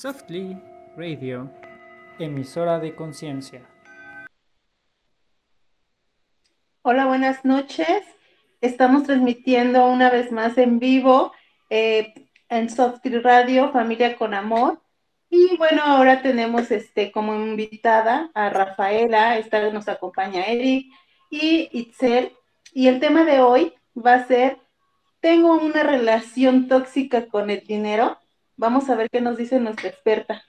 [0.00, 0.56] Softly
[0.96, 1.50] Radio,
[2.18, 3.68] emisora de conciencia.
[6.80, 8.00] Hola, buenas noches.
[8.62, 11.32] Estamos transmitiendo una vez más en vivo
[11.68, 12.14] eh,
[12.48, 14.80] en Softly Radio, Familia con Amor.
[15.28, 20.86] Y bueno, ahora tenemos este como invitada a Rafaela, esta nos acompaña Eric
[21.28, 22.32] y Itzel.
[22.72, 24.56] Y el tema de hoy va a ser,
[25.20, 28.16] ¿tengo una relación tóxica con el dinero?
[28.60, 30.44] Vamos a ver qué nos dice nuestra experta.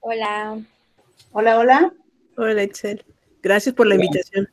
[0.00, 0.58] Hola.
[1.32, 1.94] Hola, hola.
[2.36, 3.02] Hola, Excel.
[3.42, 4.50] Gracias por la invitación.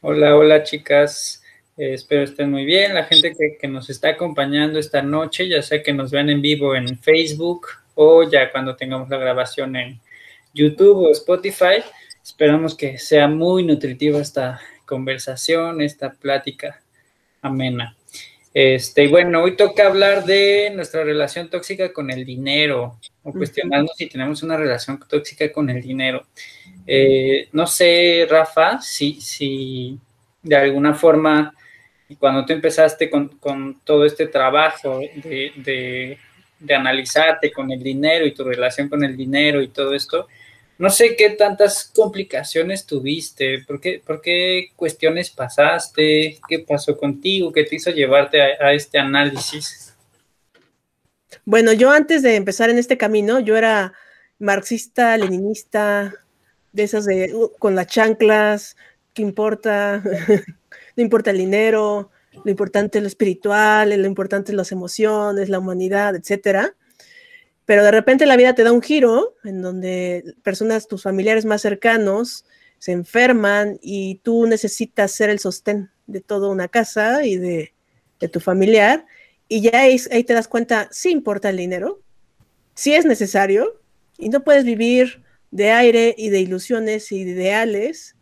[0.00, 1.42] Hola, hola, chicas.
[1.76, 2.94] Eh, espero estén muy bien.
[2.94, 6.40] La gente que, que, nos está acompañando esta noche, ya sea que nos vean en
[6.40, 10.00] vivo en Facebook o ya cuando tengamos la grabación en
[10.54, 11.84] YouTube o Spotify,
[12.24, 16.80] esperamos que sea muy nutritiva esta conversación, esta plática
[17.42, 17.97] amena.
[18.54, 23.92] Este, y bueno, hoy toca hablar de nuestra relación tóxica con el dinero, o cuestionarnos
[23.96, 26.26] si tenemos una relación tóxica con el dinero.
[26.86, 29.98] Eh, no sé, Rafa, si, si
[30.42, 31.54] de alguna forma,
[32.18, 36.18] cuando tú empezaste con, con todo este trabajo de, de,
[36.58, 40.26] de, analizarte con el dinero y tu relación con el dinero y todo esto,
[40.78, 47.52] no sé qué tantas complicaciones tuviste, por qué, por qué cuestiones pasaste, qué pasó contigo,
[47.52, 49.92] qué te hizo llevarte a, este análisis.
[51.44, 53.92] Bueno, yo antes de empezar en este camino, yo era
[54.38, 56.14] marxista, leninista,
[56.72, 58.76] de esas de uh, con las chanclas,
[59.14, 60.00] ¿qué importa?
[60.96, 62.12] no importa el dinero,
[62.44, 66.76] lo importante es lo espiritual, lo importante es las emociones, la humanidad, etcétera
[67.68, 71.60] pero de repente la vida te da un giro en donde personas, tus familiares más
[71.60, 72.46] cercanos,
[72.78, 77.74] se enferman y tú necesitas ser el sostén de toda una casa y de,
[78.32, 79.04] tu familiar.
[79.48, 82.00] Y ya ahí, ahí, te das cuenta, sí importa el dinero,
[82.72, 83.78] sí es necesario
[84.16, 88.16] y no puedes vivir de aire y de ilusiones y de ideales,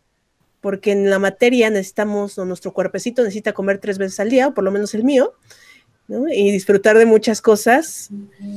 [0.59, 4.53] porque en la materia necesitamos, o nuestro cuerpecito necesita comer tres veces al día, o
[4.53, 5.35] por lo menos el mío,
[6.07, 6.27] ¿no?
[6.27, 8.09] y disfrutar de muchas cosas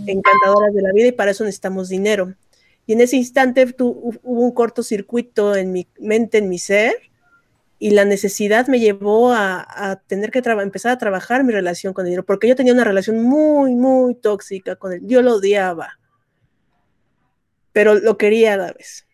[0.06, 2.34] encantadoras de la vida y para eso necesitamos dinero.
[2.86, 3.88] Y en ese instante tu,
[4.22, 6.94] hubo un cortocircuito en mi mente, en mi ser,
[7.78, 12.04] y la necesidad me llevó a, a tener que empezar a trabajar mi relación con
[12.04, 15.00] el dinero, porque yo tenía una relación muy, muy tóxica con él.
[15.04, 15.98] Yo lo odiaba,
[17.72, 19.06] pero lo quería a la vez.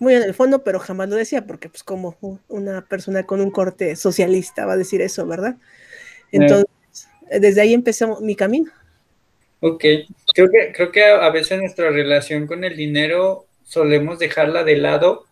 [0.00, 2.16] Muy en el fondo, pero jamás lo decía, porque pues como
[2.48, 5.58] una persona con un corte socialista va a decir eso, ¿verdad?
[6.32, 6.66] Entonces,
[7.40, 8.70] desde ahí empezó mi camino.
[9.60, 9.84] Ok,
[10.34, 15.26] creo que, creo que a veces nuestra relación con el dinero solemos dejarla de lado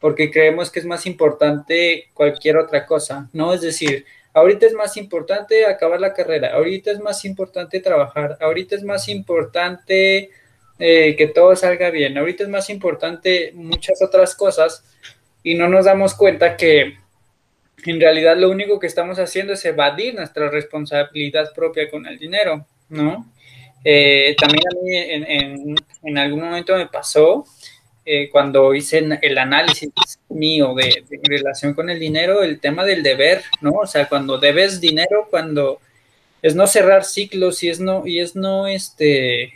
[0.00, 3.52] porque creemos que es más importante cualquier otra cosa, ¿no?
[3.52, 8.76] Es decir, ahorita es más importante acabar la carrera, ahorita es más importante trabajar, ahorita
[8.76, 10.30] es más importante
[10.78, 14.84] eh, que todo salga bien, ahorita es más importante muchas otras cosas
[15.42, 16.96] y no nos damos cuenta que
[17.90, 22.66] en realidad lo único que estamos haciendo es evadir nuestra responsabilidad propia con el dinero,
[22.88, 23.32] ¿no?
[23.84, 27.46] Eh, también a mí en, algún momento me pasó
[28.04, 29.90] eh, cuando hice el análisis
[30.28, 33.70] mío de, relación con el dinero, el tema del deber, ¿no?
[33.70, 35.80] O sea, cuando debes dinero, cuando
[36.42, 39.54] es no cerrar ciclos y es no, y es no, este,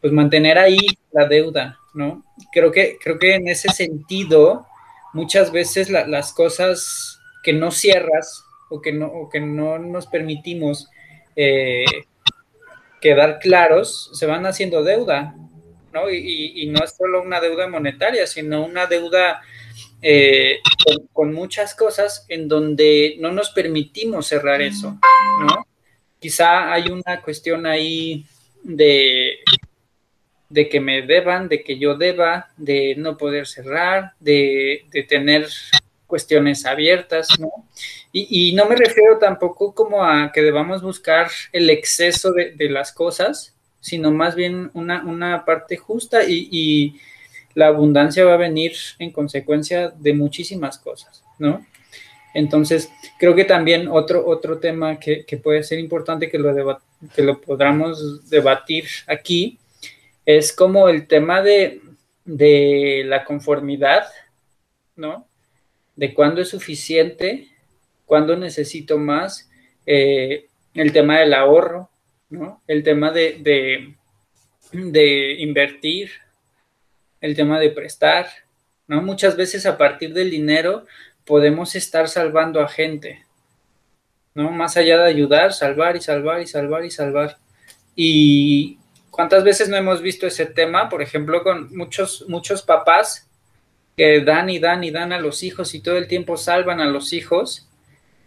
[0.00, 0.78] pues mantener ahí
[1.12, 2.24] la deuda, ¿no?
[2.52, 4.66] Creo que, creo que en ese sentido,
[5.12, 7.13] muchas veces la, las cosas
[7.44, 10.88] que no cierras o que no, que no nos permitimos
[11.36, 11.84] eh,
[13.00, 15.36] quedar claros se van haciendo deuda,
[15.92, 16.10] ¿no?
[16.10, 19.42] Y, y, no es solo una deuda monetaria, sino una deuda
[20.02, 24.98] eh, con, con, muchas cosas en donde no nos permitimos cerrar eso,
[25.40, 25.66] ¿no?
[26.18, 28.24] Quizá hay una cuestión ahí
[28.62, 29.38] de
[30.54, 35.48] de que me deban, de que yo deba, de no poder cerrar, de, de tener
[36.14, 37.50] cuestiones abiertas, ¿no?
[38.12, 43.56] Y, no me refiero tampoco como a que debamos buscar el exceso de, las cosas,
[43.80, 47.00] sino más bien una, una parte justa y, y,
[47.54, 51.66] la abundancia va a venir en consecuencia de muchísimas cosas, ¿no?
[52.32, 56.78] Entonces, creo que también otro, otro tema que, que puede ser importante que lo,
[57.12, 59.58] que lo podamos debatir aquí
[60.24, 61.80] es como el tema de,
[62.24, 64.06] de la conformidad,
[64.94, 65.26] ¿no?
[65.96, 67.48] De cuándo es suficiente,
[68.06, 69.50] cuándo necesito más,
[69.86, 71.90] eh, el tema del ahorro,
[72.30, 72.62] ¿no?
[72.66, 73.94] El tema de, de,
[74.72, 76.10] de, invertir,
[77.20, 78.26] el tema de prestar,
[78.86, 79.02] ¿no?
[79.02, 80.86] Muchas veces a partir del dinero
[81.24, 83.24] podemos estar salvando a gente,
[84.34, 84.50] ¿no?
[84.50, 87.38] Más allá de ayudar, salvar y salvar y salvar y salvar.
[87.94, 88.78] Y
[89.10, 90.88] ¿cuántas veces no hemos visto ese tema?
[90.88, 93.28] Por ejemplo, con muchos, muchos papás
[93.96, 96.86] que dan y dan y dan a los hijos y todo el tiempo salvan a
[96.86, 97.68] los hijos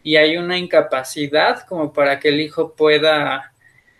[0.03, 3.51] y hay una incapacidad como para que el hijo pueda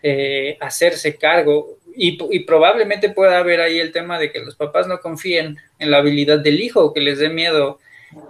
[0.01, 4.99] eh, hacerse cargo y, probablemente pueda haber ahí el tema de que los papás no
[4.99, 7.79] confíen en la habilidad del hijo que les dé miedo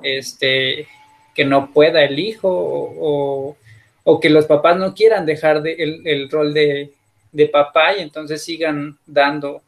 [0.04, 0.88] este,
[1.36, 3.57] que no pueda el hijo o,
[4.06, 6.94] o que los papás no quieran dejar de, el, el, rol de,
[7.34, 9.62] de, papá y entonces sigan dando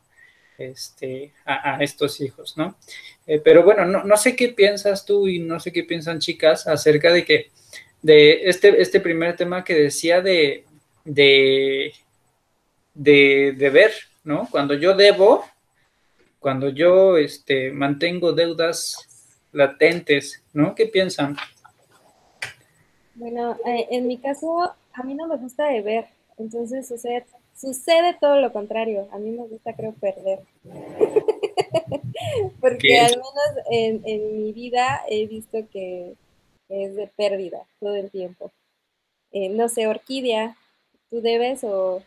[0.59, 2.75] este, a, estos hijos, ¿no?
[3.25, 6.67] Eh, pero bueno, no, no, sé qué piensas tú y no sé qué piensan chicas
[6.67, 7.51] acerca de que
[8.01, 10.65] de este, este primer tema que decía de,
[11.05, 11.93] de,
[12.93, 13.91] de deber,
[14.23, 14.47] ¿no?
[14.49, 15.45] Cuando yo debo,
[16.39, 18.97] cuando yo este, mantengo deudas
[19.51, 20.75] latentes, ¿no?
[20.75, 21.35] ¿Qué piensan?
[23.15, 26.05] Bueno, eh, en mi caso, a mí no me gusta deber,
[26.37, 27.25] entonces sucede,
[27.59, 30.39] sucede todo lo contrario, a mí me gusta creo perder.
[32.61, 36.15] Porque al menos en, en, mi vida he visto que
[36.69, 38.51] es de pérdida todo el tiempo.
[39.31, 40.55] Eh, no sé, Orquídea,
[41.09, 42.03] ¿tú debes o,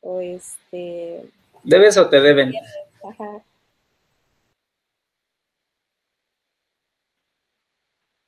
[0.00, 1.24] o este...
[1.62, 2.52] ¿Debes o te deben?
[3.04, 3.42] Ajá.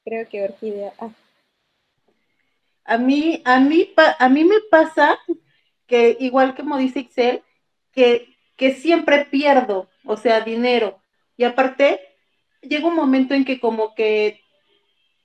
[0.04, 0.92] Creo que Orquídea.
[0.98, 1.10] Ah.
[2.84, 5.19] A mí, a mí, a mí me pasa
[5.92, 7.42] que, igual como dice Excel,
[7.92, 11.02] que, que siempre pierdo, o sea, dinero.
[11.36, 12.00] Y aparte,
[12.62, 14.40] llega un momento en que como que,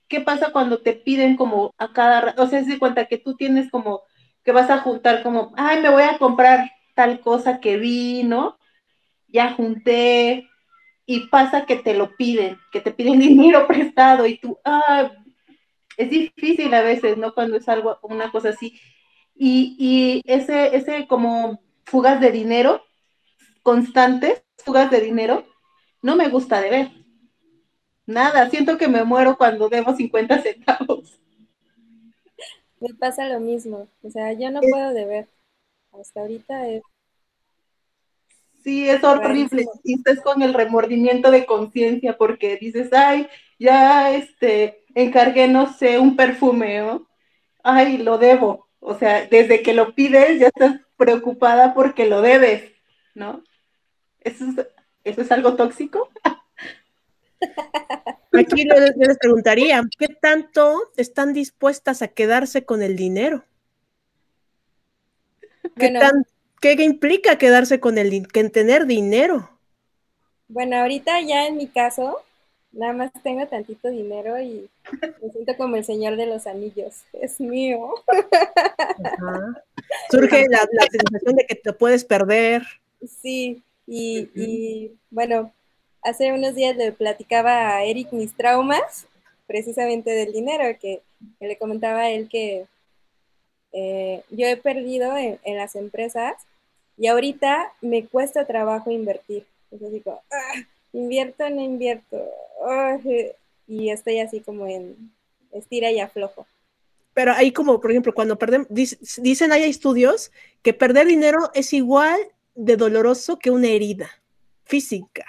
[0.10, 3.72] ¿qué pasa cuando te piden como a cada, o sea, se cuenta que tú tienes
[3.72, 4.02] como,
[4.44, 8.58] que vas a juntar como, ay, me voy a comprar tal cosa que vi, ¿no?
[9.30, 10.50] Ya junté,
[11.06, 15.14] y pasa que te lo piden, que te piden dinero prestado y tú, ah,
[15.96, 17.34] es difícil a veces, ¿no?
[17.34, 18.78] Cuando es algo, una cosa así.
[19.38, 22.82] Y, y ese, ese como fugas de dinero
[23.68, 25.46] constantes, fugas de dinero,
[26.02, 26.92] no me gusta de ver.
[28.06, 31.20] Nada, siento que me muero cuando debo 50 centavos.
[32.80, 35.28] Me pasa lo mismo, o sea, yo no puedo deber.
[35.92, 36.84] Hasta ahorita es...
[38.64, 39.66] Sí, es horrible.
[39.84, 43.28] Y estás con el remordimiento de conciencia porque dices, ay,
[43.60, 47.08] ya este, encargué, no sé, un perfume, ¿no?
[47.64, 48.67] Ay, lo debo.
[48.90, 52.72] O sea, desde que lo pides ya estás preocupada porque lo debes,
[53.16, 53.44] ¿no?
[54.22, 54.68] ¿Eso es,
[55.04, 56.10] eso es algo tóxico?
[58.32, 63.44] Aquí yo les preguntaría, ¿qué tanto están dispuestas a quedarse con el dinero?
[65.76, 66.26] ¿Qué, tan,
[66.62, 69.50] ¿qué implica quedarse con el que tener dinero?
[70.48, 72.22] Bueno, ahorita ya en mi caso,
[72.78, 74.70] nada más tengo tantito dinero y
[75.22, 77.04] me siento como el señor de los anillos.
[77.12, 77.94] Es mío.
[80.12, 82.64] Surge la, la, sensación de que te puedes perder.
[83.06, 85.52] Sí, y, y bueno,
[86.04, 89.08] hace unos días le platicaba a Eric mis traumas,
[89.48, 91.02] precisamente del dinero, que,
[91.40, 92.68] que le comentaba a él que
[93.74, 96.36] eh, yo he perdido en, en, las empresas
[96.98, 99.46] y ahorita me cuesta trabajo invertir.
[99.72, 100.62] Entonces digo, ah,
[100.94, 102.18] invierto, no invierto.
[102.60, 103.00] Oh,
[103.68, 105.12] y estoy así como en
[105.52, 106.48] estira y aflojo.
[107.14, 110.32] Pero ahí como, por ejemplo, cuando perdemos, dicen, hay estudios
[110.62, 112.20] que perder dinero es igual
[112.54, 114.10] de doloroso que una herida
[114.66, 115.26] física.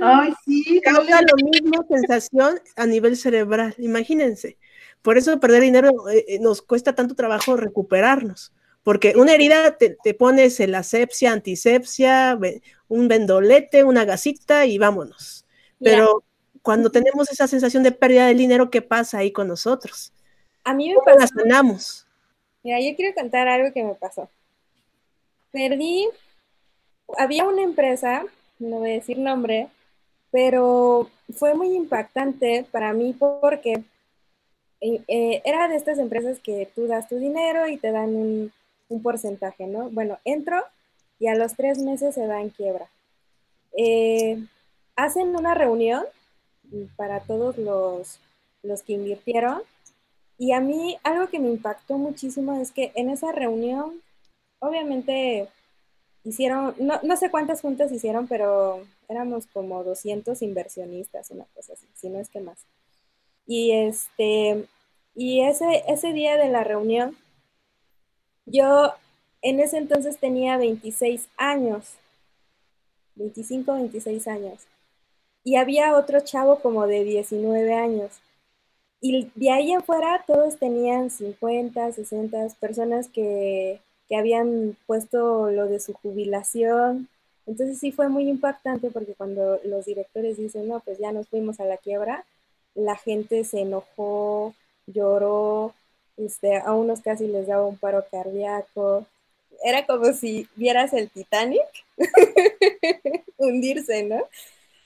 [0.00, 0.80] Ay, sí.
[0.82, 4.56] Causa lo mismo sensación a nivel cerebral, imagínense.
[5.02, 8.52] Por eso perder dinero eh, eh, nos cuesta tanto trabajo recuperarnos,
[8.84, 12.38] porque una herida te, te pones el asepsia, antisepsia,
[12.86, 15.46] un vendolete, una gasita y vámonos.
[15.80, 16.60] Pero yeah.
[16.62, 20.12] cuando tenemos esa sensación de pérdida del dinero, ¿qué pasa ahí con nosotros?
[20.64, 21.18] A mí me pasó.
[21.18, 22.06] la sanamos?
[22.62, 24.28] Mira, yo quiero contar algo que me pasó.
[25.50, 26.06] Perdí,
[27.16, 28.24] había una empresa,
[28.58, 29.68] no voy a decir nombre,
[30.30, 33.82] pero fue muy impactante para mí porque
[34.82, 38.52] eh, era de estas empresas que tú das tu dinero y te dan un,
[38.88, 39.90] un, porcentaje, ¿no?
[39.90, 40.62] Bueno, entro
[41.18, 42.88] y a los tres meses se da en quiebra.
[43.76, 44.44] Eh,
[44.96, 46.04] hacen una reunión
[46.96, 48.20] para todos los,
[48.62, 49.62] los que invirtieron
[50.38, 54.00] y a mí algo que me impactó muchísimo es que en esa reunión,
[54.58, 55.48] obviamente
[56.24, 61.86] hicieron, no, no sé cuántas juntas hicieron, pero éramos como 200 inversionistas, una cosa así,
[61.94, 62.58] si no es que más.
[63.46, 64.66] Y este,
[65.14, 67.16] y ese, ese día de la reunión,
[68.46, 68.94] yo
[69.42, 71.94] en ese entonces tenía 26 años,
[73.16, 74.60] 25, 26 años.
[75.44, 78.12] Y había otro chavo como de 19 años.
[79.00, 85.80] Y de ahí afuera todos tenían 50, 60 personas que que habían puesto lo de
[85.80, 87.08] su jubilación.
[87.46, 91.60] Entonces sí fue muy impactante porque cuando los directores dicen, no, pues ya nos fuimos
[91.60, 92.24] a la quiebra,
[92.74, 94.54] la gente se enojó,
[94.86, 95.74] lloró,
[96.16, 99.06] este, a unos casi les daba un paro cardíaco.
[99.62, 101.66] Era como si vieras el Titanic
[103.38, 104.22] hundirse, ¿no?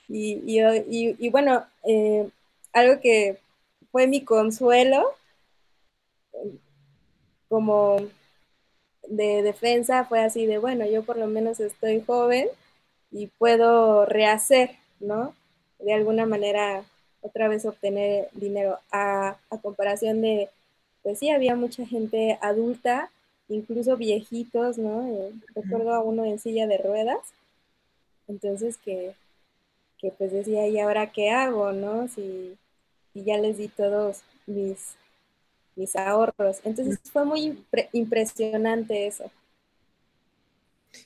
[0.08, 2.28] Y, bueno, eh,
[2.72, 3.38] algo que
[3.92, 5.14] fue mi consuelo
[7.48, 7.98] como
[9.08, 12.48] de defensa fue así de, bueno, yo por lo menos estoy joven
[13.10, 15.34] y puedo rehacer, ¿no?
[15.78, 16.84] De alguna manera
[17.22, 20.50] otra vez obtener dinero a, comparación de,
[21.08, 23.10] pues sí, había mucha gente adulta,
[23.48, 25.08] incluso viejitos, ¿no?
[25.08, 27.32] Eh, recuerdo a uno en silla de ruedas,
[28.26, 29.14] entonces que,
[29.96, 32.08] que pues decía, ¿y ahora qué hago, no?
[32.08, 32.58] Si,
[33.14, 34.96] si ya les di todos mis,
[35.76, 36.60] mis ahorros.
[36.62, 37.58] Entonces fue muy
[37.94, 39.30] impresionante eso.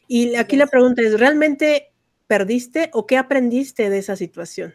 [0.08, 1.92] Y aquí la pregunta es, ¿realmente
[2.26, 4.74] perdiste o qué aprendiste de esa situación?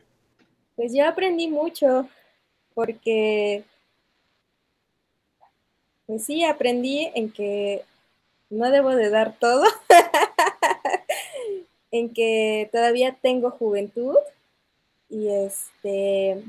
[0.77, 2.07] Pues yo aprendí mucho
[2.73, 3.65] porque,
[6.07, 7.83] pues sí, aprendí en que
[8.49, 9.63] no debo de dar todo,
[11.91, 14.15] en que todavía tengo juventud
[15.09, 16.43] y este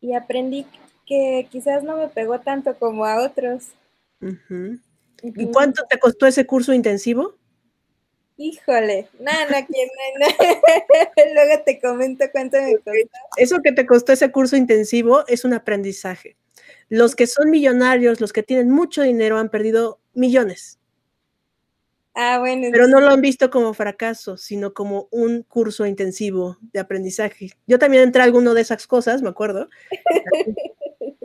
[0.00, 0.66] y aprendí
[1.06, 3.68] que quizás no me pegó tanto como a otros.
[5.22, 7.34] ¿Y cuánto te costó ese curso intensivo?
[8.36, 9.56] Híjole, no, no,
[11.34, 12.90] luego te comento cuánto me costó.
[13.36, 16.36] Eso que te costó ese curso intensivo es un aprendizaje.
[16.92, 20.78] Los que son millonarios, los que tienen mucho dinero, han perdido millones.
[22.14, 22.68] Ah, bueno.
[22.70, 27.52] Pero no lo han visto como fracaso, sino como un curso intensivo de aprendizaje.
[27.66, 29.70] Yo también entré a alguno de esas cosas, me acuerdo.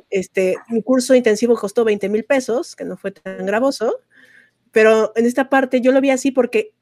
[0.09, 4.00] Este, mi curso intensivo costó 20 mil pesos, que no fue tan gravoso,
[4.71, 6.74] pero en esta parte yo lo vi así porque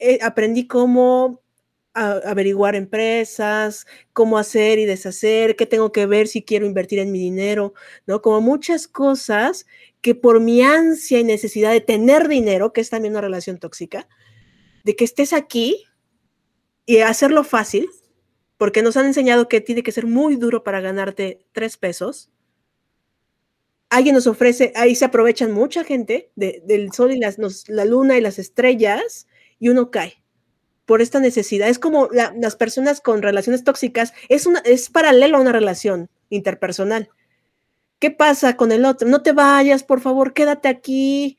[0.00, 1.40] eh, aprendí cómo
[1.96, 7.18] averiguar empresas, cómo hacer y deshacer, qué tengo que ver si quiero invertir en mi
[7.18, 7.72] dinero,
[8.06, 8.20] ¿no?
[8.20, 9.66] Como muchas cosas
[10.02, 14.08] que por mi ansia y necesidad de tener dinero, que es también una relación tóxica,
[14.84, 15.84] de que estés aquí
[16.84, 17.88] y hacerlo fácil,
[18.58, 22.30] porque nos han enseñado que tiene que ser muy duro para ganarte tres pesos.
[23.88, 27.38] Alguien nos ofrece, ahí se aprovechan mucha gente del sol y las,
[27.68, 29.26] la luna y las estrellas,
[29.58, 30.25] y uno cae
[30.86, 31.68] por esta necesidad.
[31.68, 37.10] Es como las personas con relaciones tóxicas, es, una, es paralelo a una relación interpersonal.
[37.98, 39.08] ¿Qué pasa con el otro?
[39.08, 41.38] No te vayas, por favor, quédate aquí,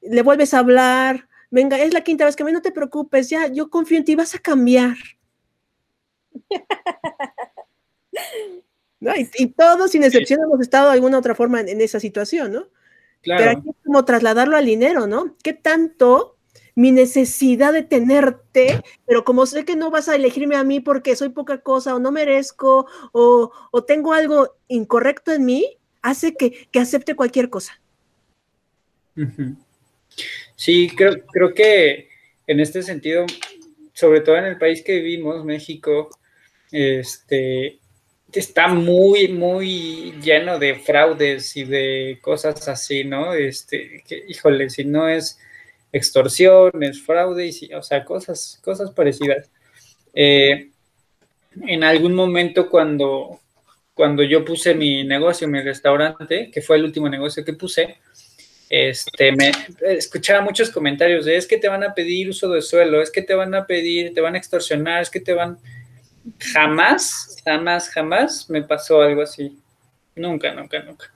[0.00, 3.48] le vuelves a hablar, venga, es la quinta vez que me no te preocupes, ya,
[3.48, 4.96] yo confío en ti, vas a cambiar.
[9.34, 12.68] y, todos, sin excepción, hemos estado de alguna otra forma en, esa situación, ¿no?
[13.22, 13.44] Claro.
[13.44, 15.36] Pero aquí es como trasladarlo al dinero, ¿no?
[15.42, 16.33] ¿Qué tanto
[16.74, 21.16] mi necesidad de tenerte, pero como sé que no vas a elegirme a mí porque
[21.16, 23.52] soy poca cosa o no merezco o,
[23.86, 27.80] tengo algo incorrecto en mí, hace que, acepte cualquier cosa.
[30.56, 32.08] Sí, creo, creo que
[32.46, 33.26] en este sentido,
[33.92, 36.08] sobre todo en el país que vivimos, México,
[36.72, 37.78] este,
[38.32, 43.32] está muy, muy lleno de fraudes y de cosas así, ¿no?
[43.32, 45.38] Este, que, híjole, si no es
[45.94, 49.48] extorsiones, fraudes, o sea, cosas, cosas parecidas.
[50.12, 50.70] Eh,
[51.62, 53.40] en algún momento cuando,
[53.94, 57.98] cuando yo puse mi negocio, mi restaurante, que fue el último negocio que puse,
[58.68, 63.00] este, me escuchaba muchos comentarios de es que te van a pedir uso de suelo,
[63.00, 65.58] es que te van a pedir, te van a extorsionar, es que te van...
[66.40, 69.56] Jamás, jamás, jamás me pasó algo así.
[70.16, 71.12] Nunca, nunca, nunca.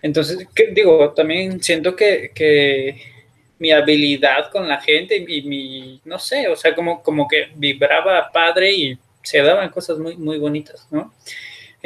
[0.00, 3.13] Entonces, digo, también siento que, que
[3.58, 8.30] mi habilidad con la gente y mi, no sé, o sea, como, como que vibraba
[8.32, 11.14] padre y se daban cosas muy, muy bonitas, ¿no?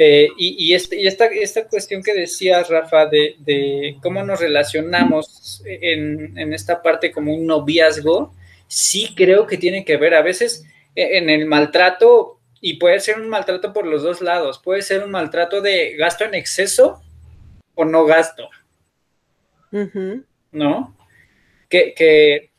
[0.01, 6.37] Eh, y, este, y esta, esta cuestión que decías, Rafa, de, cómo nos relacionamos en,
[6.37, 8.33] en, esta parte como un noviazgo,
[8.67, 13.19] sí creo que tiene que ver a veces e, en el maltrato, y puede ser
[13.19, 17.01] un maltrato por los dos lados, puede ser un maltrato de gasto en exceso
[17.75, 18.49] o no gasto,
[20.51, 20.95] ¿no?
[21.69, 22.49] Que,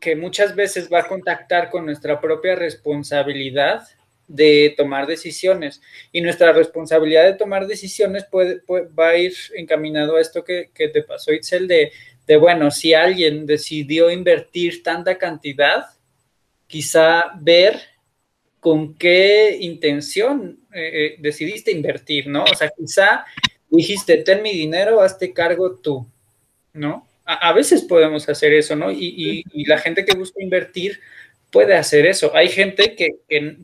[0.00, 3.82] que, muchas veces va a contactar con nuestra propia responsabilidad
[4.26, 5.82] de tomar decisiones.
[6.12, 11.02] Y nuestra responsabilidad de tomar decisiones puede, va a ir encaminado a esto que, te
[11.02, 11.92] pasó, Itzel, de,
[12.26, 15.84] de, bueno, si alguien decidió invertir tanta cantidad,
[16.66, 17.80] quizá ver
[18.60, 22.44] con qué intención eh, eh, decidiste invertir, ¿no?
[22.44, 23.24] O sea, quizá
[23.68, 26.06] dijiste, ten mi dinero, hazte cargo tú,
[26.72, 27.06] ¿no?
[27.34, 28.90] A, veces podemos hacer eso, ¿no?
[28.90, 31.00] Y, la gente que busca invertir
[31.50, 32.34] puede hacer eso.
[32.34, 33.10] Hay gente que,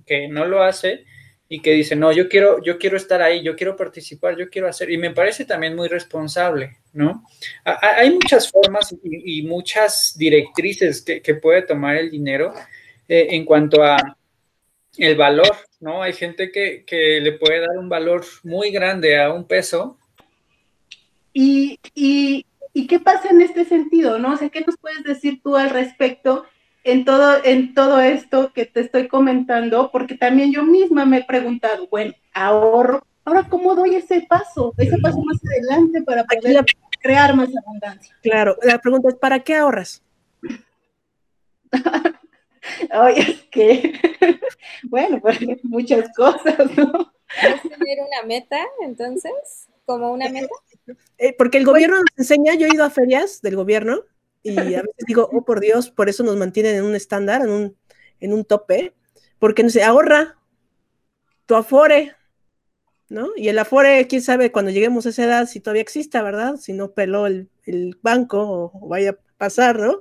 [0.06, 1.04] que, no lo hace
[1.48, 4.68] y que dice, no, yo quiero, yo quiero estar ahí, yo quiero participar, yo quiero
[4.68, 7.24] hacer, y me parece también muy responsable, ¿no?
[7.64, 12.52] hay muchas formas y, muchas directrices que, puede tomar el dinero
[13.08, 13.96] eh, en cuanto a
[14.98, 16.02] el valor, ¿no?
[16.02, 19.98] Hay gente que, que, le puede dar un valor muy grande a un peso.
[21.32, 24.18] Y, y, ¿Y qué pasa en este sentido?
[24.18, 24.32] ¿No?
[24.34, 26.44] O sea, ¿qué nos puedes decir tú al respecto
[26.84, 29.90] en todo, en todo esto que te estoy comentando?
[29.90, 34.98] Porque también yo misma me he preguntado, bueno, ahorro, ahora cómo doy ese paso, ese
[34.98, 36.64] paso más adelante para poder
[37.00, 38.16] crear más abundancia.
[38.22, 40.02] Claro, la pregunta es, ¿para qué ahorras?
[42.92, 43.92] Oye, es que,
[44.84, 47.12] bueno, pues muchas cosas, ¿no?
[47.42, 49.68] ¿Es tener una meta, entonces?
[49.84, 50.48] ¿Como una meta?
[51.18, 54.04] Eh, porque el gobierno nos enseña, yo he ido a ferias del gobierno
[54.42, 57.50] y a veces digo, oh por Dios, por eso nos mantienen en un estándar, en
[57.50, 57.76] un,
[58.20, 58.94] en un tope,
[59.38, 60.38] porque no sé, ahorra
[61.46, 62.14] tu afore,
[63.08, 63.30] ¿no?
[63.36, 66.56] Y el afore, quién sabe cuando lleguemos a esa edad si todavía exista, ¿verdad?
[66.56, 67.48] Si no peló el,
[68.02, 70.00] banco o, vaya a pasar, ¿no?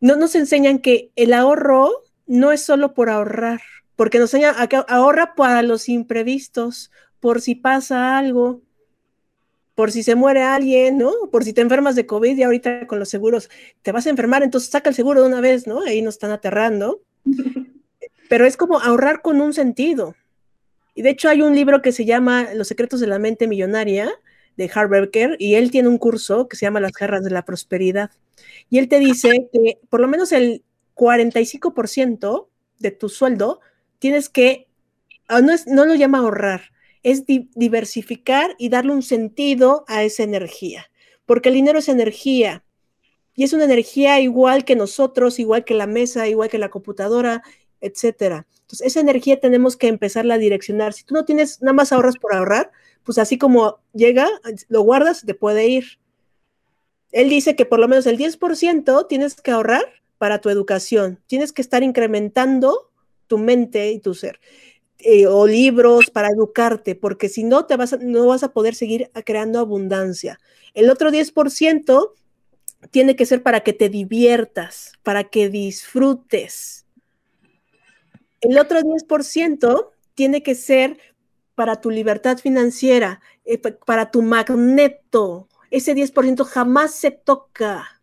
[0.00, 3.60] No nos enseñan que el ahorro no es solo por ahorrar,
[3.96, 8.62] porque nos enseñan a que ahorra para los imprevistos, por si pasa algo,
[9.78, 11.12] por si se muere alguien, ¿no?
[11.30, 13.48] Por si te enfermas de COVID y ahorita con los seguros
[13.82, 15.82] te vas a enfermar, entonces saca el seguro de una vez, ¿no?
[15.82, 17.00] Ahí nos están aterrando.
[18.28, 20.16] Pero es como ahorrar con un sentido.
[20.96, 24.10] Y de hecho hay un libro que se llama Los secretos de la mente millonaria
[24.56, 28.10] de Harberger y él tiene un curso que se llama Las garras de la prosperidad.
[28.70, 30.64] Y él te dice que por lo menos el
[30.96, 32.48] 45%
[32.80, 33.60] de tu sueldo
[34.00, 34.66] tienes que,
[35.28, 40.22] ah, no, es, no lo llama ahorrar, es diversificar y darle un sentido a esa
[40.22, 40.90] energía,
[41.26, 42.64] porque el dinero es energía
[43.34, 47.42] y es una energía igual que nosotros, igual que la mesa, igual que la computadora,
[47.80, 48.46] etcétera.
[48.62, 50.92] Entonces, esa energía tenemos que empezarla a direccionar.
[50.92, 52.72] Si tú no tienes nada más ahorras por ahorrar,
[53.04, 54.28] pues así como llega,
[54.68, 55.84] lo guardas, te puede ir.
[57.12, 59.86] Él dice que por lo menos el 10% tienes que ahorrar
[60.18, 61.20] para tu educación.
[61.26, 62.90] Tienes que estar incrementando
[63.26, 64.40] tu mente y tu ser.
[65.00, 69.10] Eh, o libros para educarte, porque si no, te vas no vas a poder seguir
[69.24, 70.40] creando abundancia.
[70.74, 72.14] El otro 10%
[72.90, 76.84] tiene que ser para que te diviertas, para que disfrutes.
[78.40, 80.98] El otro 10% tiene que ser
[81.54, 85.48] para tu libertad financiera, eh, para tu magneto.
[85.70, 87.97] Ese 10% jamás se toca.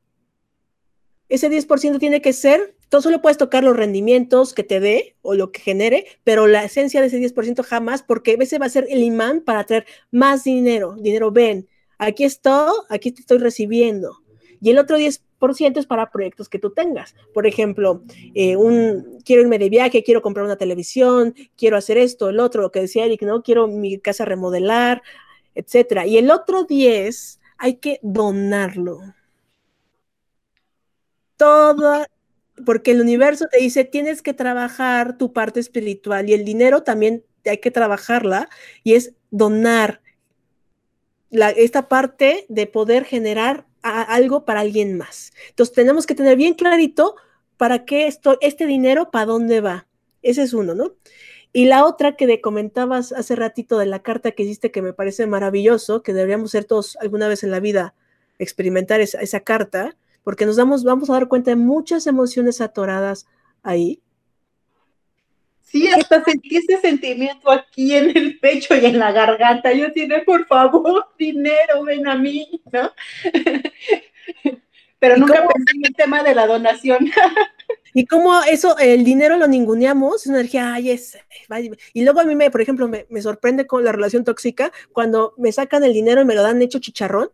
[1.29, 5.33] Ese 10% tiene que ser Tú solo puedes tocar los rendimientos que te dé o
[5.33, 8.87] lo que genere, pero la esencia de ese 10% jamás, porque ese va a ser
[8.89, 10.95] el imán para traer más dinero.
[10.99, 14.19] Dinero, ven, aquí estoy, aquí te estoy recibiendo.
[14.61, 17.15] Y el otro 10% es para proyectos que tú tengas.
[17.33, 18.03] Por ejemplo,
[18.35, 18.55] eh,
[19.25, 22.81] quiero irme de viaje, quiero comprar una televisión, quiero hacer esto, el otro, lo que
[22.81, 23.41] decía Eric, ¿no?
[23.41, 25.01] Quiero mi casa remodelar,
[25.55, 26.05] etcétera.
[26.05, 29.01] Y el otro 10 hay que donarlo.
[31.37, 32.07] Toda
[32.63, 37.25] porque el universo te dice, tienes que trabajar tu parte espiritual y el dinero también
[37.45, 38.49] hay que trabajarla
[38.83, 40.01] y es donar
[41.31, 45.33] esta parte de poder generar algo para alguien más.
[45.49, 47.15] Entonces tenemos que tener bien clarito
[47.57, 49.87] para qué esto, este dinero, para dónde va.
[50.21, 50.95] Ese es uno, ¿no?
[51.51, 54.93] Y la otra que te comentabas hace ratito de la carta que hiciste que me
[54.93, 57.95] parece maravilloso, que deberíamos ser todos alguna vez en la vida
[58.39, 63.27] experimentar esa, esa carta, porque nos damos, vamos a dar cuenta de muchas emociones atoradas
[63.61, 64.01] ahí.
[65.61, 69.71] Sí, hasta sentí ese sentimiento aquí en el pecho y en la garganta.
[69.71, 72.91] Yo tiene, por favor, dinero, ven a mí, ¿no?
[74.99, 77.11] Pero nunca pensé en el tema de la donación.
[77.93, 81.19] Y cómo eso, el dinero lo ninguneamos, es una energía, ay, es,
[81.93, 85.33] y luego a mí, me, por ejemplo, me, me, sorprende con la relación tóxica cuando
[85.37, 87.29] me sacan el dinero y me lo dan hecho chicharrón,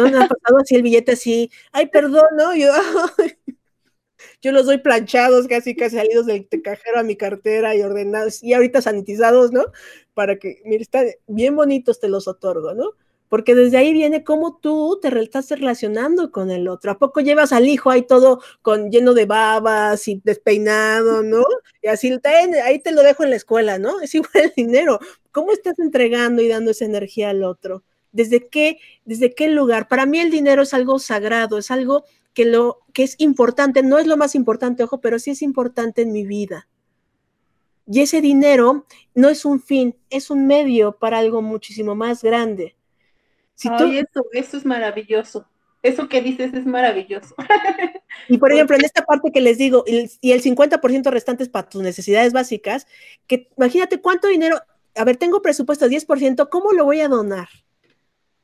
[0.00, 0.10] ¿no?
[0.10, 2.54] Me ha pasado así el billete así, ay, perdón, ¿no?
[2.54, 2.72] Yo,
[4.42, 8.54] yo los doy planchados, casi casi salidos del cajero a mi cartera y ordenados, y
[8.54, 9.64] ahorita sanitizados, ¿no?
[10.14, 12.92] Para que, mira, están bien bonitos, te los otorgo, ¿no?
[13.28, 16.90] Porque desde ahí viene cómo tú te estás relacionando con el otro.
[16.90, 21.44] ¿A poco llevas al hijo ahí todo con lleno de babas y despeinado, ¿no?
[21.80, 22.18] Y así,
[22.64, 24.00] ahí te lo dejo en la escuela, ¿no?
[24.00, 24.98] Es igual el dinero.
[25.30, 27.84] ¿Cómo estás entregando y dando esa energía al otro?
[28.12, 29.88] ¿Desde qué, desde qué lugar?
[29.88, 33.98] Para mí el dinero es algo sagrado, es algo que, lo, que es importante, no
[33.98, 36.68] es lo más importante, ojo, pero sí es importante en mi vida.
[37.86, 42.76] Y ese dinero no es un fin, es un medio para algo muchísimo más grande.
[43.54, 45.46] Si eso, eso es maravilloso.
[45.82, 47.34] Eso que dices es maravilloso.
[48.28, 51.68] Y por ejemplo, en esta parte que les digo, y el 50% restante es para
[51.68, 52.86] tus necesidades básicas,
[53.26, 54.60] que imagínate cuánto dinero,
[54.94, 57.48] a ver, tengo presupuesto 10%, ¿cómo lo voy a donar?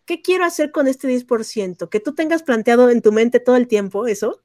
[0.07, 1.91] ¿Qué quiero hacer con este 10%?
[1.91, 4.41] Que tú tengas planteado en tu mente todo el tiempo eso,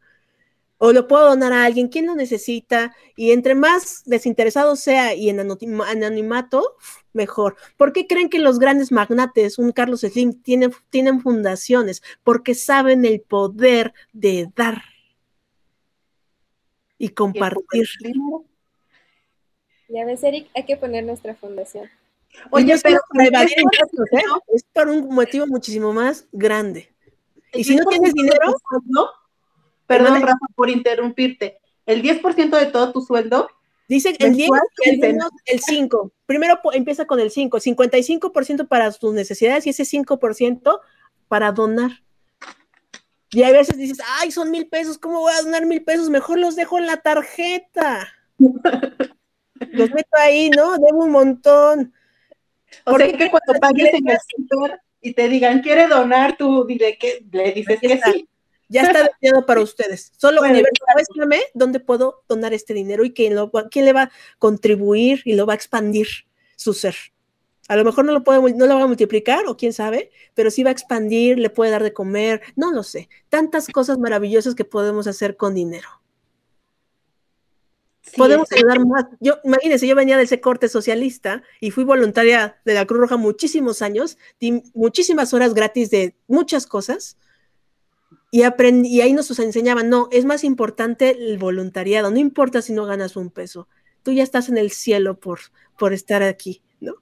[0.83, 2.95] o lo puedo donar a alguien, ¿quién lo necesita?
[3.15, 6.75] Y entre más desinteresado sea y en anonimato,
[7.13, 7.55] mejor.
[7.77, 12.01] ¿Por qué creen que los grandes magnates, un Carlos Slim, tienen, tienen fundaciones?
[12.23, 14.81] Porque saben el poder de dar
[16.97, 17.87] y compartir.
[19.87, 21.91] Ya ves, Eric, hay que poner nuestra fundación.
[22.49, 24.21] Oye, pero ¿eh?
[24.53, 26.93] es por un motivo muchísimo más grande.
[27.53, 29.09] Y si no tienes dinero, ¿no?
[29.87, 31.59] Perdón, Rafa, por interrumpirte.
[31.85, 33.49] El 10% de todo tu sueldo.
[33.87, 34.49] Dice el 10
[34.85, 36.11] y el, el 5.
[36.25, 37.59] Primero empieza con el 5.
[37.59, 40.79] 55% para tus necesidades y ese 5%
[41.27, 41.91] para donar.
[43.31, 46.09] Y a veces dices, ay, son mil pesos, ¿cómo voy a donar mil pesos?
[46.09, 48.07] Mejor los dejo en la tarjeta.
[48.39, 50.77] los meto ahí, ¿no?
[50.77, 51.93] Debo un montón.
[52.85, 56.37] O sea que cuando pagues en el sector y te digan, ¿quiere donar?
[56.37, 58.27] Tú dile que le dices que sí.
[58.69, 60.11] Ya está destinado para ustedes.
[60.17, 64.11] Solo bueno, universo, dónde puedo donar este dinero y quién, lo, quién le va a
[64.39, 66.07] contribuir y lo va a expandir
[66.55, 66.95] su ser.
[67.67, 70.51] A lo mejor no lo, puede, no lo va a multiplicar o quién sabe, pero
[70.51, 73.07] sí va a expandir, le puede dar de comer, no lo sé.
[73.29, 75.87] Tantas cosas maravillosas que podemos hacer con dinero.
[78.17, 79.05] Podemos ayudar más.
[79.19, 83.17] Yo, imagínense, yo venía de ese corte socialista y fui voluntaria de la Cruz Roja
[83.17, 87.17] muchísimos años, di muchísimas horas gratis de muchas cosas
[88.31, 92.73] y, aprendí, y ahí nos enseñaban, no, es más importante el voluntariado, no importa si
[92.73, 93.67] no ganas un peso,
[94.03, 95.39] tú ya estás en el cielo por,
[95.77, 96.95] por estar aquí, ¿no?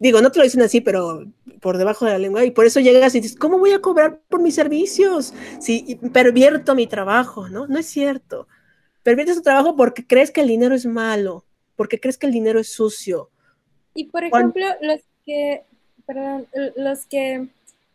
[0.00, 1.24] Digo, no te lo dicen así, pero
[1.60, 4.20] por debajo de la lengua, y por eso llegas y dices, ¿cómo voy a cobrar
[4.28, 5.32] por mis servicios?
[5.60, 7.66] Si pervierto mi trabajo, ¿no?
[7.68, 8.48] No es cierto.
[9.04, 11.44] Perviertes tu trabajo porque crees que el dinero es malo,
[11.76, 13.30] porque crees que el dinero es sucio.
[13.94, 15.62] Y por ejemplo, los que,
[16.06, 17.46] perdón, los que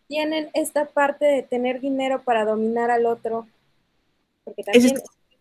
[0.07, 3.47] tienen esta parte de tener dinero para dominar al otro.
[4.45, 4.95] Porque también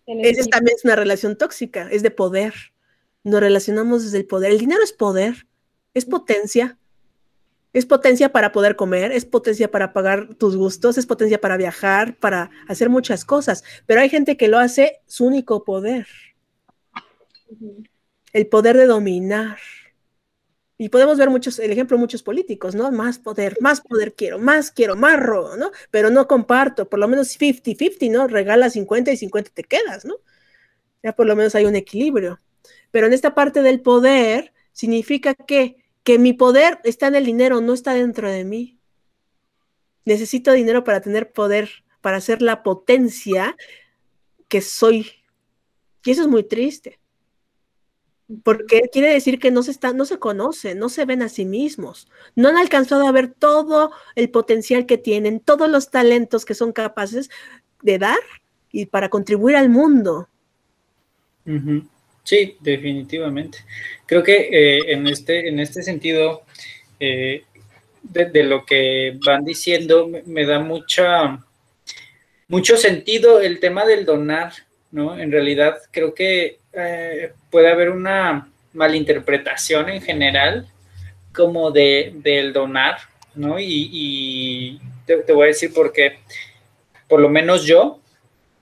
[0.07, 2.55] esa también es una relación tóxica, es de poder.
[3.25, 4.53] Nos relacionamos desde el poder.
[4.53, 5.47] El dinero es poder,
[5.93, 6.79] es potencia.
[7.73, 12.17] Es potencia para poder comer, es potencia para pagar tus gustos, es potencia para viajar,
[12.19, 13.63] para hacer muchas cosas.
[13.87, 16.07] Pero hay gente que lo hace su único poder.
[18.33, 19.59] El poder de dominar.
[20.81, 22.93] Y podemos ver muchos, el ejemplo muchos políticos, ¿no?
[22.93, 25.73] Más poder, más poder quiero, más quiero, más robo, ¿no?
[25.91, 28.29] Pero no comparto, por lo menos 50-50, ¿no?
[28.29, 30.15] Regala 50 y 50 te quedas, ¿no?
[31.03, 32.41] Ya por lo menos hay un equilibrio.
[32.93, 37.61] Pero en esta parte del poder significa que, que mi poder está en el dinero,
[37.61, 38.79] no está dentro de mí.
[40.07, 41.69] Necesito dinero para tener poder,
[42.01, 43.55] para ser la potencia
[44.49, 45.07] que soy.
[46.07, 46.99] Y eso es muy triste
[48.43, 51.45] porque quiere decir que no se, están, no se conocen, no se ven a sí
[51.45, 56.55] mismos, no han alcanzado a ver todo el potencial que tienen, todos los talentos que
[56.55, 57.29] son capaces
[57.83, 58.19] de dar
[58.73, 60.31] y para contribuir al mundo.
[62.29, 63.61] Sí, definitivamente.
[64.05, 66.43] Creo que eh, en, este, en este sentido,
[67.01, 67.45] eh,
[68.03, 71.43] de, lo que van diciendo, me, da mucha,
[72.47, 74.53] mucho sentido el tema del donar,
[74.91, 75.19] ¿no?
[75.19, 80.69] En realidad, creo que eh, puede haber una malinterpretación en general
[81.35, 82.99] como de, del donar,
[83.35, 83.59] ¿no?
[83.59, 86.19] Y, te, voy a decir por qué,
[87.09, 88.03] por lo menos yo,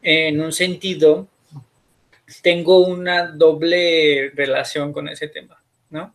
[0.03, 1.27] en un sentido,
[2.43, 6.15] tengo una doble relación con ese tema, ¿no?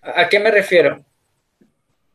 [0.00, 1.04] ¿A qué me refiero?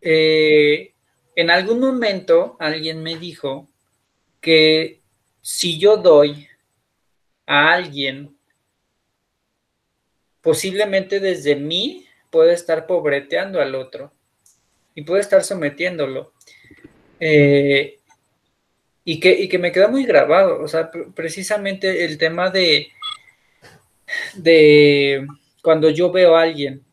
[0.02, 0.94] Eh,
[1.36, 3.70] en algún momento alguien me dijo
[4.42, 5.02] que
[5.42, 6.48] si yo doy
[7.46, 8.36] a alguien
[10.42, 14.12] posiblemente desde mí puede estar pobreteando al otro
[14.94, 16.34] y puede estar sometiéndolo.
[17.20, 18.00] Eh,
[19.06, 22.88] y, que, que me queda muy grabado, o sea, precisamente el tema de,
[24.36, 25.28] de
[25.62, 26.84] cuando yo veo a alguien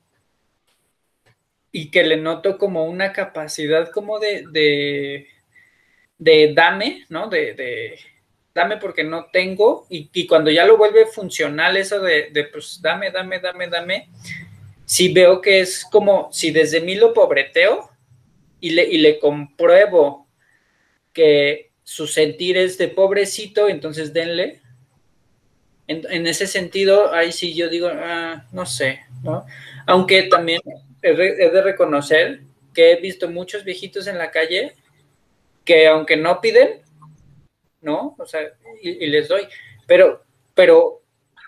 [1.72, 5.28] y que le noto como una capacidad como de, de,
[6.18, 7.28] de dame, ¿no?
[7.28, 7.96] de,
[8.54, 13.38] dame porque no tengo, y, cuando ya lo vuelve funcional eso de, pues dame, dame,
[13.38, 14.08] dame, dame,
[14.84, 17.88] si veo que es como si desde mí lo pobreteo
[18.58, 20.26] y le, y le compruebo
[21.12, 24.60] que su sentir es de pobrecito, entonces denle.
[25.88, 29.44] En, ese sentido, ahí sí yo digo, ah, no sé, ¿no?
[29.88, 30.60] Aunque también
[31.02, 34.76] he de reconocer que he visto muchos viejitos en la calle
[35.64, 36.80] que aunque no piden,
[37.80, 38.14] ¿no?
[38.20, 38.40] O sea,
[38.80, 39.48] y, les doy,
[39.88, 40.22] pero,
[40.54, 41.02] pero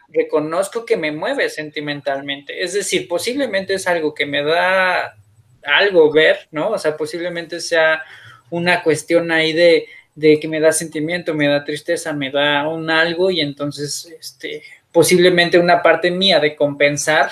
[0.09, 5.17] reconozco que me mueve sentimentalmente, es decir, posiblemente es algo que me da
[5.63, 6.71] algo ver, ¿no?
[6.71, 8.03] O sea, posiblemente sea
[8.51, 12.91] una cuestión ahí de, de que me da sentimiento, me da tristeza, me da un
[12.91, 17.31] algo y entonces, este, posiblemente una parte mía de compensar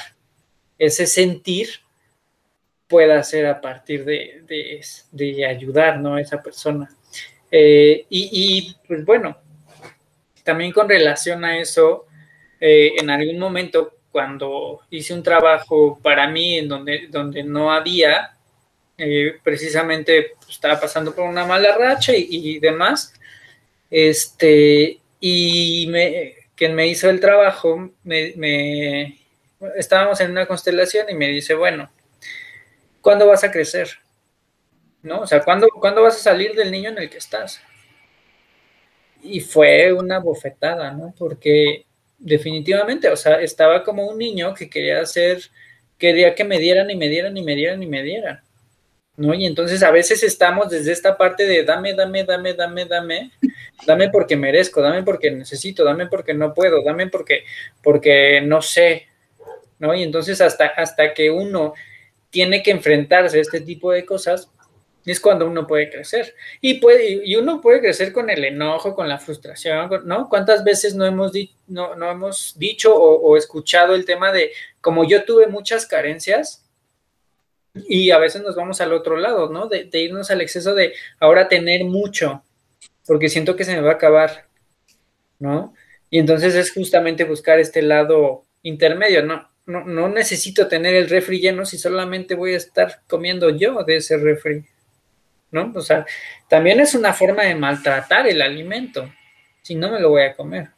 [0.79, 1.69] ese sentir
[2.89, 4.43] pueda ser a partir de,
[5.13, 6.15] de, ayudar ¿no?
[6.15, 6.91] a esa persona.
[7.51, 9.37] Eh, y, pues bueno,
[10.43, 12.07] también con relación a eso,
[12.61, 18.37] eh, en algún momento cuando hice un trabajo para mí en donde, donde no había,
[19.03, 23.15] eh, precisamente pues, estaba pasando por una mala racha y, demás,
[23.91, 29.19] este, y me, quien me hizo el trabajo, me,
[29.77, 31.91] estábamos en una constelación y me dice, bueno,
[33.01, 33.89] ¿cuándo vas a crecer?
[35.03, 35.21] ¿No?
[35.21, 37.63] O sea, ¿cuándo, ¿cuándo vas a salir del niño en el que estás?
[39.23, 41.15] Y fue una bofetada, ¿no?
[41.19, 41.87] Porque
[42.19, 45.41] definitivamente, o sea, estaba como un niño que quería hacer,
[45.97, 48.43] quería que me dieran y me dieran y me dieran y me dieran.
[49.21, 49.35] ¿No?
[49.35, 53.31] Y entonces a veces estamos desde esta parte de dame, dame, dame, dame, dame,
[53.87, 57.45] dame porque merezco, dame porque necesito, dame porque no puedo, dame porque,
[57.83, 59.09] porque no sé,
[59.79, 59.95] ¿no?
[59.95, 61.75] Y entonces hasta, hasta que uno
[62.31, 64.51] tiene que enfrentarse a este tipo de cosas,
[65.05, 66.35] es cuando uno puede crecer.
[66.63, 70.31] Y, puede, y uno puede crecer con el enojo, con la frustración, ¿no?
[70.31, 71.33] ¿Cuántas veces no hemos,
[71.67, 76.70] no, no hemos dicho o, o escuchado el tema de, como yo tuve muchas carencias,
[77.75, 79.69] y a veces nos vamos al otro lado, ¿no?
[79.69, 82.43] De, irnos al exceso de ahora tener mucho,
[83.07, 84.47] porque siento que se me va a acabar,
[85.39, 85.75] ¿no?
[86.11, 89.49] Y entonces es justamente buscar este lado intermedio, ¿no?
[89.67, 94.17] No, necesito tener el refri lleno si solamente voy a estar comiendo yo de ese
[94.17, 94.65] refri,
[95.53, 95.73] ¿no?
[95.77, 96.05] O sea,
[96.49, 99.13] también es una forma de maltratar el alimento,
[99.63, 100.71] si no me lo voy a comer,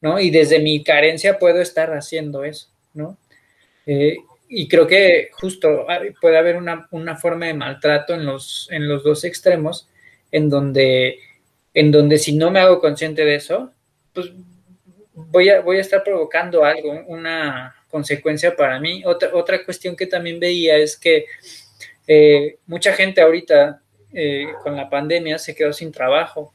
[0.00, 0.20] ¿no?
[0.20, 3.18] Y desde mi carencia puedo estar haciendo eso, ¿no?
[3.84, 4.18] Eh,
[4.52, 5.86] y creo que justo
[6.20, 9.88] puede haber una, forma de maltrato en los, en los dos extremos,
[10.32, 11.20] en donde,
[11.72, 13.72] en donde si no me hago consciente de eso,
[14.12, 14.32] pues
[15.14, 19.04] voy a, voy a estar provocando algo, una consecuencia para mí.
[19.06, 21.26] Otra, otra cuestión que también veía es que
[22.08, 23.80] eh, mucha gente ahorita
[24.12, 26.52] eh, con la pandemia se quedó sin trabajo.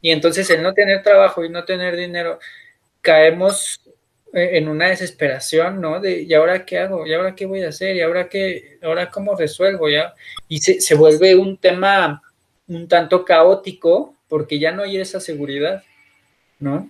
[0.00, 2.40] Y entonces el no tener trabajo y no tener dinero,
[3.02, 3.80] caemos
[4.32, 6.00] en una desesperación, ¿no?
[6.00, 7.06] De, ¿y ahora qué hago?
[7.06, 7.96] ¿Y ahora qué voy a hacer?
[7.96, 8.78] ¿Y ahora qué?
[8.82, 9.88] ¿Ahora cómo resuelvo?
[9.88, 10.14] ¿Ya?
[10.48, 12.22] Y se, se vuelve un tema
[12.68, 15.82] un tanto caótico porque ya no hay esa seguridad,
[16.60, 16.88] ¿no?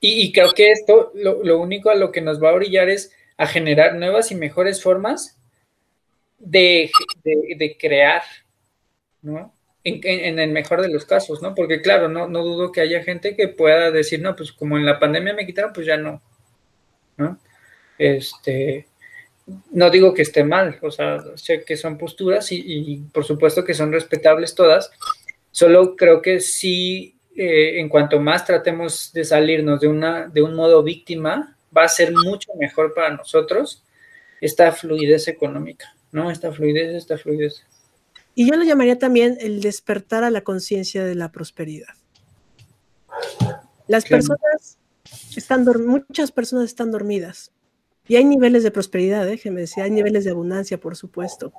[0.00, 3.12] Y, creo que esto, lo, lo, único a lo que nos va a orillar es
[3.36, 5.36] a generar nuevas y mejores formas
[6.38, 6.90] de,
[7.24, 8.22] de crear,
[9.22, 9.52] ¿no?
[9.86, 11.54] En, el mejor de los casos, ¿no?
[11.54, 14.84] Porque claro, no, no dudo que haya gente que pueda decir, no, pues como en
[14.84, 16.20] la pandemia me quitaron, pues ya no,
[17.16, 17.38] ¿no?
[17.96, 18.88] Este,
[19.70, 23.74] no digo que esté mal, o sea, sé que son posturas y, por supuesto que
[23.74, 24.90] son respetables todas,
[25.52, 30.54] solo creo que sí, eh, en cuanto más tratemos de salirnos de, una, de un
[30.56, 33.84] modo víctima, va a ser mucho mejor para nosotros
[34.40, 36.30] esta fluidez económica, ¿no?
[36.30, 37.64] Esta fluidez, esta fluidez.
[38.38, 41.94] Y yo lo llamaría también el despertar a la conciencia de la prosperidad.
[43.88, 44.76] Las personas
[45.34, 47.50] están, muchas personas están dormidas.
[48.06, 51.50] Y hay niveles de prosperidad, déjeme decir, hay niveles de abundancia, por supuesto.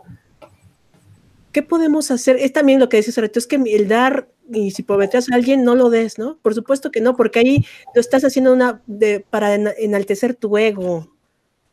[1.52, 2.38] ¿Qué podemos hacer?
[2.38, 5.64] Es también lo que dice Soreto, es que el dar, y si prometes a alguien,
[5.64, 6.38] no lo des, ¿no?
[6.44, 11.12] Por supuesto que no, porque ahí lo estás haciendo una de, para enaltecer tu ego,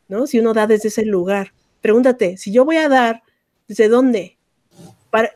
[0.07, 0.25] ¿no?
[0.25, 1.53] Si uno da desde ese lugar.
[1.81, 3.21] Pregúntate, si yo voy a dar,
[3.67, 4.34] ¿desde dónde?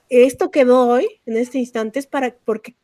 [0.10, 2.76] Esto que doy en este instante es para, porque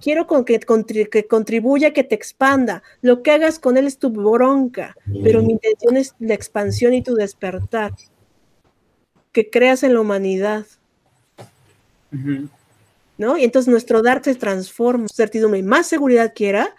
[0.00, 2.82] quiero con que, que contribuya, que te expanda.
[3.02, 7.02] Lo que hagas con él es tu bronca, pero mi intención es la expansión y
[7.02, 7.92] tu despertar.
[9.32, 10.66] Que creas en la humanidad.
[13.18, 13.36] ¿No?
[13.36, 16.74] Y entonces nuestro dar se transforma, certidumbre y más seguridad quiera,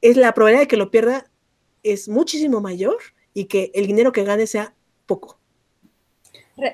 [0.00, 1.30] es la probabilidad de que lo pierda
[1.82, 2.96] es muchísimo mayor
[3.34, 4.74] y que el dinero que gane sea
[5.06, 5.38] poco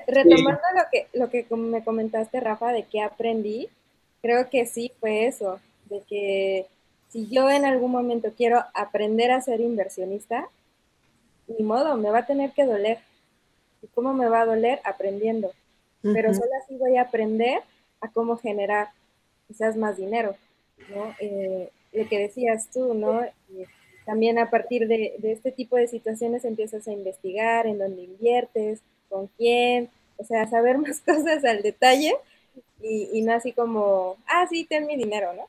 [0.07, 3.69] retomando lo que, lo que me comentaste, Rafa, de que aprendí,
[4.21, 6.65] creo que sí fue eso, de que
[7.09, 10.47] si yo en algún momento quiero aprender a ser inversionista,
[11.47, 12.99] ni modo, me va a tener que doler.
[13.81, 14.79] ¿Y cómo me va a doler?
[14.83, 15.51] Aprendiendo.
[16.01, 17.61] Pero solo así voy a aprender
[17.99, 18.89] a cómo generar
[19.47, 20.35] quizás más dinero,
[20.95, 21.13] ¿no?
[21.19, 23.21] Eh, lo que decías tú, ¿no?
[24.05, 28.81] también a partir de, de, este tipo de situaciones empiezas a investigar en dónde inviertes,
[29.09, 32.13] con quién, o sea, saber más cosas al detalle
[32.81, 35.47] y, no así como, ah, sí, ten mi dinero, ¿no?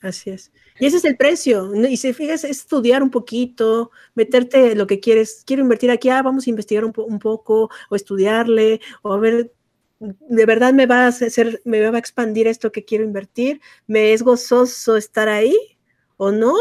[0.00, 0.52] Así es.
[0.78, 1.74] Y ese es el precio.
[1.74, 5.42] Y si fijas, es estudiar un poquito, meterte lo que quieres.
[5.44, 9.52] Quiero invertir aquí, ah, vamos a investigar un, un poco, o estudiarle, o a ver,
[10.00, 13.60] de verdad me va a hacer, me va a expandir esto que quiero invertir.
[13.86, 15.54] ¿Me es gozoso estar ahí
[16.16, 16.54] o no?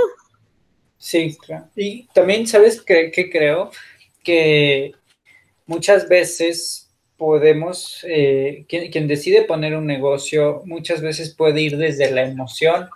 [0.97, 1.69] Sí, claro.
[1.75, 3.71] Y también, ¿sabes qué, creo?
[4.23, 4.91] Que
[5.69, 12.12] muchas veces podemos, eh, quien, quien, decide poner un negocio, muchas veces puede ir desde
[12.12, 12.89] la emoción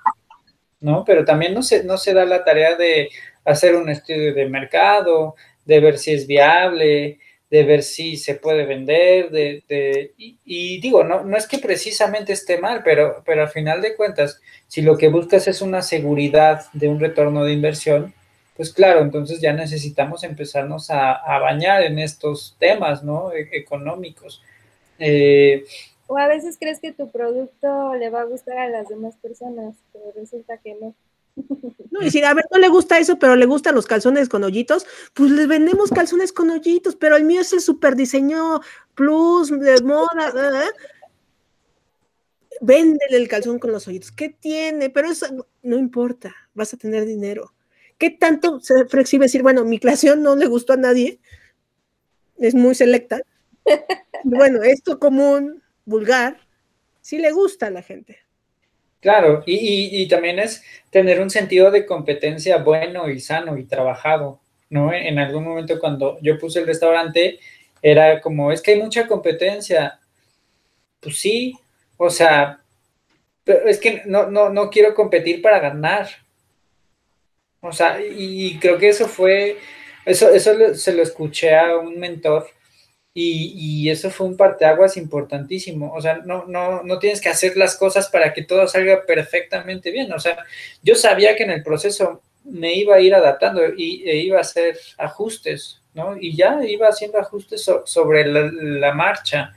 [0.83, 1.03] ¿no?
[1.05, 3.09] Pero también no se, no se da la tarea de
[3.45, 8.65] hacer un estudio de mercado, de ver si es viable, de ver si se puede
[8.65, 13.81] vender, de, y, digo, no, no es que precisamente esté mal, pero, pero al final
[13.81, 18.13] de cuentas, si lo que buscas es una seguridad de un retorno de inversión,
[18.55, 23.31] pues claro, entonces ya necesitamos empezarnos a, bañar en estos temas, ¿no?
[23.31, 24.41] E, económicos.
[24.99, 25.65] Eh,
[26.07, 29.75] o a veces crees que tu producto le va a gustar a las demás personas,
[29.91, 30.93] pero resulta que no.
[31.91, 34.43] No, y si a ver, no le gusta eso, pero le gustan los calzones con
[34.43, 38.61] hoyitos, pues les vendemos calzones con hoyitos, pero el mío es el super diseño
[38.95, 40.33] plus de moda.
[40.35, 40.71] ¿eh?
[42.61, 44.11] Véndele el calzón con los hoyitos.
[44.11, 44.89] ¿Qué tiene?
[44.89, 47.53] Pero eso no importa, vas a tener dinero.
[47.97, 51.19] ¿Qué tanto se flexible decir, bueno, mi creación no le gustó a nadie?
[52.37, 53.21] Es muy selecta.
[54.25, 56.37] Bueno, esto común, vulgar,
[57.01, 58.19] sí le gusta a la gente.
[59.01, 64.93] Claro, y, también es tener un sentido de competencia bueno y sano y trabajado, ¿no?
[64.93, 67.37] En algún momento cuando yo puse el restaurante,
[67.81, 69.99] era como, es que hay mucha competencia.
[71.01, 71.53] Pues sí,
[71.97, 72.61] o sea,
[73.43, 76.07] pero es que no, no, no quiero competir para ganar.
[77.63, 79.57] O sea, y, creo que eso fue,
[80.05, 82.45] eso, eso se lo escuché a un mentor
[83.13, 85.93] y, eso fue un parteaguas importantísimo.
[85.93, 89.91] O sea, no, no, no tienes que hacer las cosas para que todo salga perfectamente
[89.91, 90.11] bien.
[90.11, 90.37] O sea,
[90.81, 94.41] yo sabía que en el proceso me iba a ir adaptando y, e iba a
[94.41, 96.17] hacer ajustes, ¿no?
[96.19, 99.53] Y ya iba haciendo ajustes sobre la, marcha,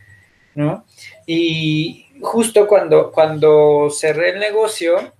[0.54, 0.84] ¿no?
[1.26, 5.12] Y justo cuando, cuando cerré el negocio,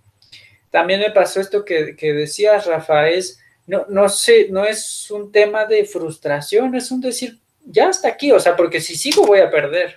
[0.71, 5.33] también me pasó esto que, que decías, Rafa, es, no, no sé, no es un
[5.33, 9.41] tema de frustración, es un decir, ya hasta aquí, o sea, porque si sigo voy
[9.41, 9.97] a perder,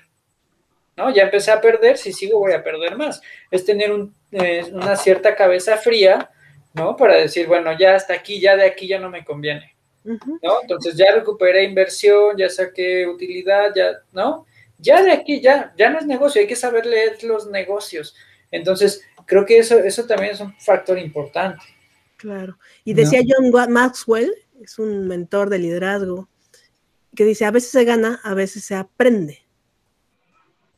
[0.98, 1.14] ¿no?
[1.14, 3.22] Ya empecé a perder, si sigo voy a perder más.
[3.50, 3.92] Es tener
[4.32, 6.30] eh, una cierta cabeza fría,
[6.74, 6.96] ¿no?
[6.98, 10.62] Para decir, bueno, ya hasta aquí, ya de aquí ya no me conviene, ¿no?
[10.62, 14.46] Entonces ya recuperé inversión, ya saqué utilidad, ya, ¿no?
[14.78, 18.16] Ya de aquí, ya, ya no es negocio, hay que saber leer los negocios.
[18.52, 21.64] Entonces, creo que eso, eso también es un factor importante.
[22.18, 22.58] Claro.
[22.84, 26.28] Y decía John Maxwell, es un mentor de liderazgo,
[27.16, 29.46] que dice, a veces se gana, a veces se aprende.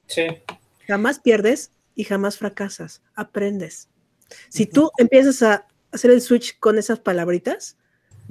[0.05, 0.27] Sí.
[0.85, 3.87] Jamás pierdes y jamás fracasas, aprendes.
[4.49, 7.77] Si tú empiezas a hacer el switch con esas palabritas,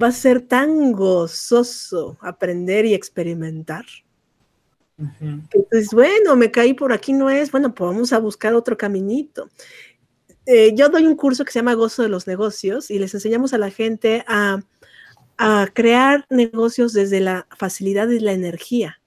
[0.01, 3.85] va a ser tan gozoso aprender y experimentar.
[5.19, 9.49] Entonces, bueno, me caí por aquí, no es, bueno, pues vamos a buscar otro caminito.
[10.45, 13.53] Eh, yo doy un curso que se llama Gozo de los Negocios y les enseñamos
[13.53, 14.61] a la gente a
[15.43, 19.01] a crear negocios desde la facilidad y la energía.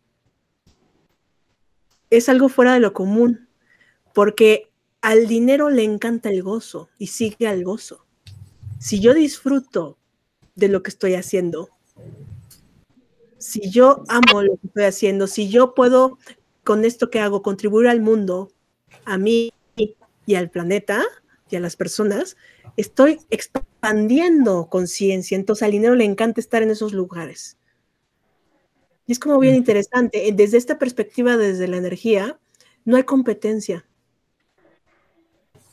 [2.10, 3.48] Es algo fuera de lo común,
[4.12, 4.68] porque
[5.00, 8.04] al dinero le encanta el gozo y sigue al gozo.
[8.80, 9.96] Si yo disfruto
[10.56, 11.70] de lo que estoy haciendo,
[13.38, 16.18] si yo amo lo que estoy haciendo, si yo puedo
[16.64, 18.50] con esto que hago contribuir al mundo,
[19.04, 19.52] a mí
[20.26, 21.04] y al planeta
[21.50, 22.36] y a las personas,
[22.76, 27.58] estoy expandiendo conciencia, entonces al dinero le encanta estar en esos lugares.
[29.06, 32.38] Y es como bien interesante, desde esta perspectiva, desde la energía,
[32.84, 33.86] no hay competencia,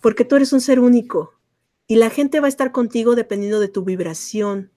[0.01, 1.33] porque tú eres un ser único
[1.87, 4.71] y la gente va a estar contigo dependiendo de tu vibración.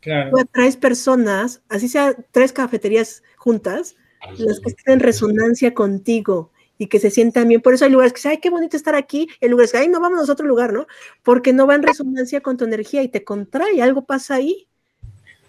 [0.00, 0.30] Claro.
[0.30, 3.96] Tú atraes personas, así sea tres cafeterías juntas,
[4.36, 7.60] las que estén en resonancia contigo y que se sientan bien.
[7.60, 9.88] Por eso hay lugares que dicen, ay, qué bonito estar aquí, el lugar que, ay,
[9.88, 10.86] no vamos a otro lugar, ¿no?
[11.22, 14.66] Porque no va en resonancia con tu energía y te contrae, algo pasa ahí.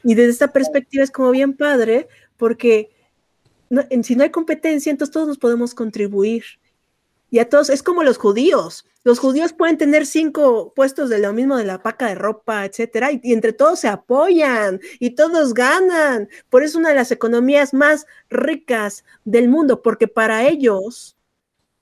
[0.04, 2.08] Y desde esta perspectiva es como bien padre,
[2.38, 2.92] porque
[4.04, 6.44] si no hay competencia, entonces todos nos podemos contribuir.
[7.32, 8.86] Y a todos, es como los judíos.
[9.04, 13.12] Los judíos pueden tener cinco puestos de lo mismo de la paca de ropa, etcétera,
[13.12, 16.30] y, entre todos se apoyan y todos ganan.
[16.50, 21.15] Por eso es una de las economías más ricas del mundo, porque para ellos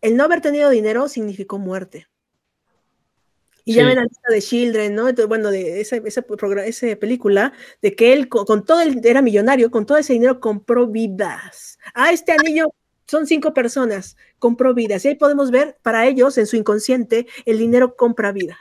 [0.04, 2.08] el no haber tenido dinero significó muerte.
[3.64, 5.14] Y ya ven la lista de Children, ¿no?
[5.30, 6.22] bueno, de esa, esa,
[7.00, 11.80] película, de que él con, todo el, era millonario, con todo ese dinero compró vidas.
[11.94, 12.74] Ah, este anillo
[13.08, 15.06] son cinco personas, compró vidas.
[15.06, 18.58] Y ahí podemos ver, para ellos, en su inconsciente, el dinero compra vida.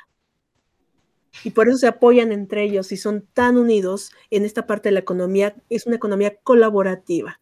[1.43, 4.93] Y por eso se apoyan entre ellos y son tan unidos en esta parte de
[4.93, 5.57] la economía.
[5.69, 7.41] Es una economía colaborativa,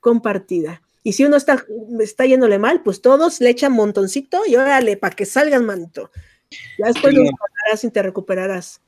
[0.00, 0.82] compartida.
[1.02, 1.64] Y si uno está,
[2.00, 6.10] está yéndole mal, pues todos le echan montoncito y órale, para que salga el manto.
[6.78, 8.80] Ya después lo recuperarás y te recuperarás.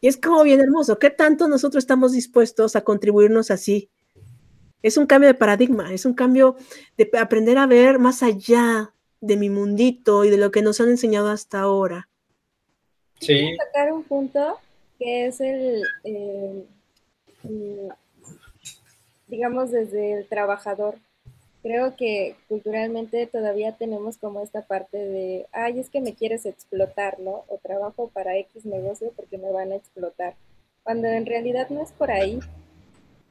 [0.00, 0.98] Y es como bien hermoso.
[0.98, 3.90] ¿Qué tanto nosotros estamos dispuestos a contribuirnos así?
[4.82, 6.56] Es un cambio de paradigma, es un cambio
[6.96, 10.88] de aprender a ver más allá de mi mundito y de lo que nos han
[10.88, 12.08] enseñado hasta ahora.
[13.20, 13.56] Sí.
[13.56, 14.60] sacar un punto
[14.98, 15.82] que es el,
[19.26, 20.94] digamos, desde el trabajador.
[21.62, 27.18] Creo que culturalmente todavía tenemos como esta parte de, ay, es que me quieres explotar,
[27.18, 27.44] ¿no?
[27.48, 30.34] O trabajo para X negocio porque me van a explotar.
[30.84, 32.38] Cuando en realidad no es por ahí,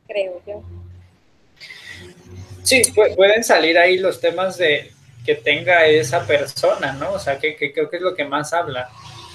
[0.08, 0.62] creo yo.
[2.64, 2.82] Sí,
[3.16, 4.92] pueden salir ahí los temas de
[5.26, 7.12] que tenga esa persona, ¿no?
[7.12, 8.90] O sea, que, creo que es lo que más habla.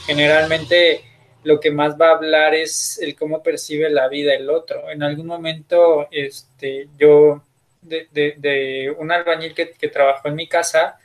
[0.07, 1.03] Generalmente
[1.45, 4.90] lo que más va a hablar es el cómo percibe la vida el otro.
[4.90, 7.43] En algún momento, este, yo,
[7.83, 10.99] de, un albañil que, trabajó en mi casa,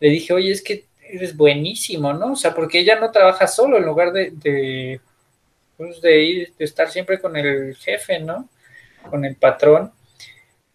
[0.00, 2.32] le dije, oye, es que eres buenísimo, ¿no?
[2.32, 5.00] O sea, porque ella no trabaja solo en lugar de, de,
[5.76, 8.48] pues, de ir, de estar siempre con el jefe, ¿no?
[9.08, 9.92] Con el patrón.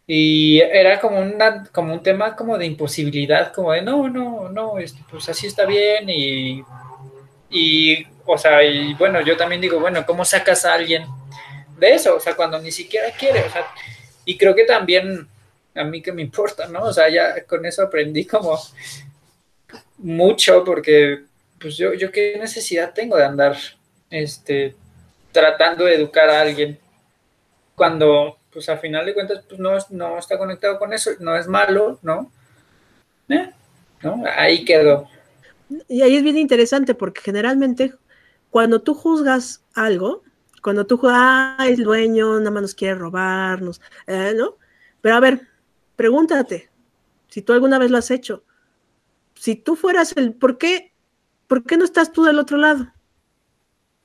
[0.07, 4.77] Y era como, una, como un tema como de imposibilidad, como de no, no, no,
[4.77, 6.63] este, pues así está bien y,
[7.49, 11.05] y, o sea, y bueno, yo también digo, bueno, ¿cómo sacas a alguien
[11.77, 12.15] de eso?
[12.15, 13.65] O sea, cuando ni siquiera quiere, o sea,
[14.25, 15.27] y creo que también
[15.75, 16.83] a mí que me importa, ¿no?
[16.83, 18.59] O sea, ya con eso aprendí como
[19.97, 21.23] mucho porque,
[21.59, 23.57] pues yo, yo qué necesidad tengo de andar,
[24.09, 24.75] este,
[25.31, 26.77] tratando de educar a alguien
[27.75, 31.47] cuando pues al final de cuentas pues no, no está conectado con eso, no es
[31.47, 32.31] malo, ¿no?
[33.29, 33.49] ¿Eh?
[34.03, 34.23] ¿No?
[34.35, 35.07] Ahí quedó.
[35.87, 37.93] Y ahí es bien interesante porque generalmente
[38.49, 40.23] cuando tú juzgas algo,
[40.61, 44.57] cuando tú juzgas, ah, el dueño nada más nos quiere robarnos, eh, ¿no?
[44.99, 45.47] Pero a ver,
[46.01, 46.67] pregúntate,
[47.27, 48.43] si tú alguna vez lo has hecho,
[49.35, 50.95] si tú fueras el, ¿por qué,
[51.45, 52.91] ¿por qué no estás tú del otro lado?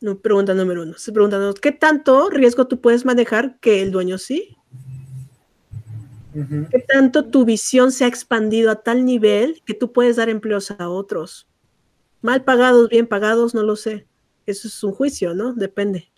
[0.02, 0.98] No, pregunta número uno.
[0.98, 4.58] Se preguntan, ¿qué tanto riesgo tú puedes manejar que el dueño sí?
[6.70, 10.70] ¿Qué tanto tu visión se ha expandido a tal nivel que tú puedes dar empleos
[10.70, 11.48] a otros?
[12.20, 14.06] Mal pagados, bien pagados, no lo sé.
[14.44, 15.54] Eso es un juicio, ¿no?
[15.54, 16.10] Depende.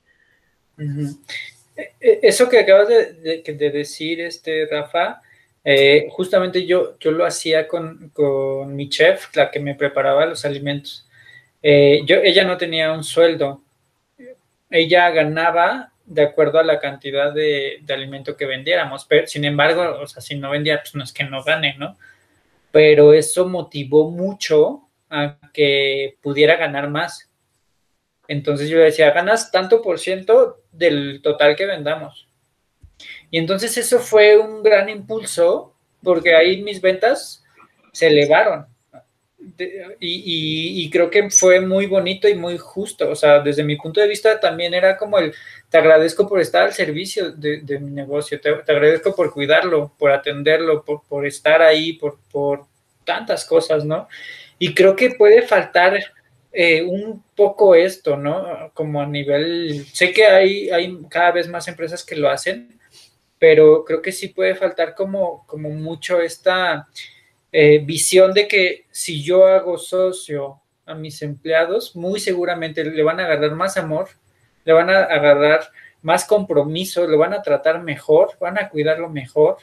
[0.77, 5.23] E, e, eso que acabas de, decir, este, Rafa,
[5.71, 10.47] eh, justamente yo, yo lo hacía con, con, mi chef, la que me preparaba los
[10.47, 11.07] alimentos.
[11.63, 13.61] Eh, yo, ella no tenía un sueldo,
[14.71, 19.05] ella ganaba de acuerdo a la cantidad de, alimento que vendiéramos.
[19.05, 21.99] Pero, sin embargo, o sea, si no vendía, pues no es que no gane, ¿no?
[22.73, 27.31] Pero eso motivó mucho a que pudiera ganar más.
[28.27, 32.28] Entonces yo decía, ganas tanto por ciento del total que vendamos.
[33.31, 37.45] Y entonces eso fue un gran impulso porque ahí mis ventas
[37.93, 38.67] se elevaron
[40.01, 43.11] y, creo que fue muy bonito y muy justo.
[43.11, 45.33] O sea, desde mi punto de vista también era como el,
[45.71, 50.85] te agradezco por estar al servicio de, mi negocio, te, agradezco por cuidarlo, por atenderlo,
[50.85, 52.67] por, estar ahí, por, por,
[53.05, 54.07] tantas cosas, ¿no?
[54.59, 55.99] Y creo que puede faltar
[56.53, 58.71] eh, un poco esto, ¿no?
[58.75, 62.78] Como a nivel, sé que hay, hay cada vez más empresas que lo hacen,
[63.39, 66.89] pero creo que sí puede faltar como, como mucho esta
[67.53, 73.21] eh, visión de que si yo hago socio a mis empleados, muy seguramente le van
[73.21, 74.09] a agarrar más amor,
[74.65, 75.71] le van a agarrar
[76.03, 79.59] más compromiso, lo van a tratar mejor, van a cuidarlo mejor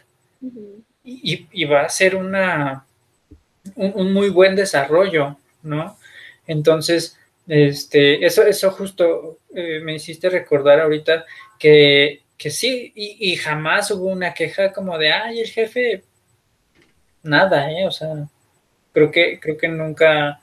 [1.03, 2.85] y, va a ser una,
[3.75, 5.97] un, muy buen desarrollo, ¿no?
[6.47, 7.17] Entonces,
[7.47, 11.25] este, eso, eso justo eh, me hiciste recordar ahorita
[11.59, 16.03] que, que sí, y, y, jamás hubo una queja como de, ay, el jefe
[17.25, 17.85] nada, ¿eh?
[17.85, 18.27] O sea,
[18.93, 20.39] creo que, creo que nunca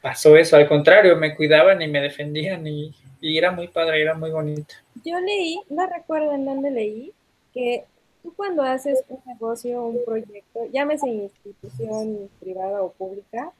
[0.00, 4.32] pasó eso, al contrario, me cuidaban y me defendían y, era muy padre, era muy
[4.32, 4.74] bonito.
[5.04, 7.12] Yo leí, no recuerdo en dónde leí,
[7.54, 7.84] que
[8.20, 13.52] tú cuando haces un negocio, un proyecto, llámese institución privada o pública,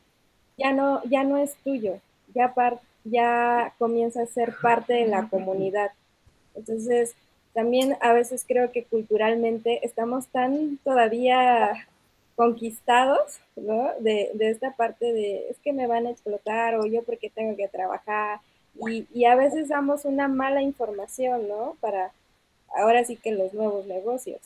[0.58, 2.00] ya no, ya no es tuyo,
[2.34, 2.52] ya,
[3.04, 5.92] ya comienza a ser parte de la comunidad.
[6.56, 7.14] Entonces,
[7.54, 11.86] también a veces creo que culturalmente estamos tan todavía
[12.34, 13.90] conquistados, ¿no?
[14.00, 17.68] De, esta parte de, es que me van a explotar o yo porque tengo que
[17.68, 18.40] trabajar.
[18.88, 21.76] Y, a veces damos una mala información, ¿no?
[21.80, 22.12] Para
[22.74, 24.40] ahora sí que los nuevos negocios.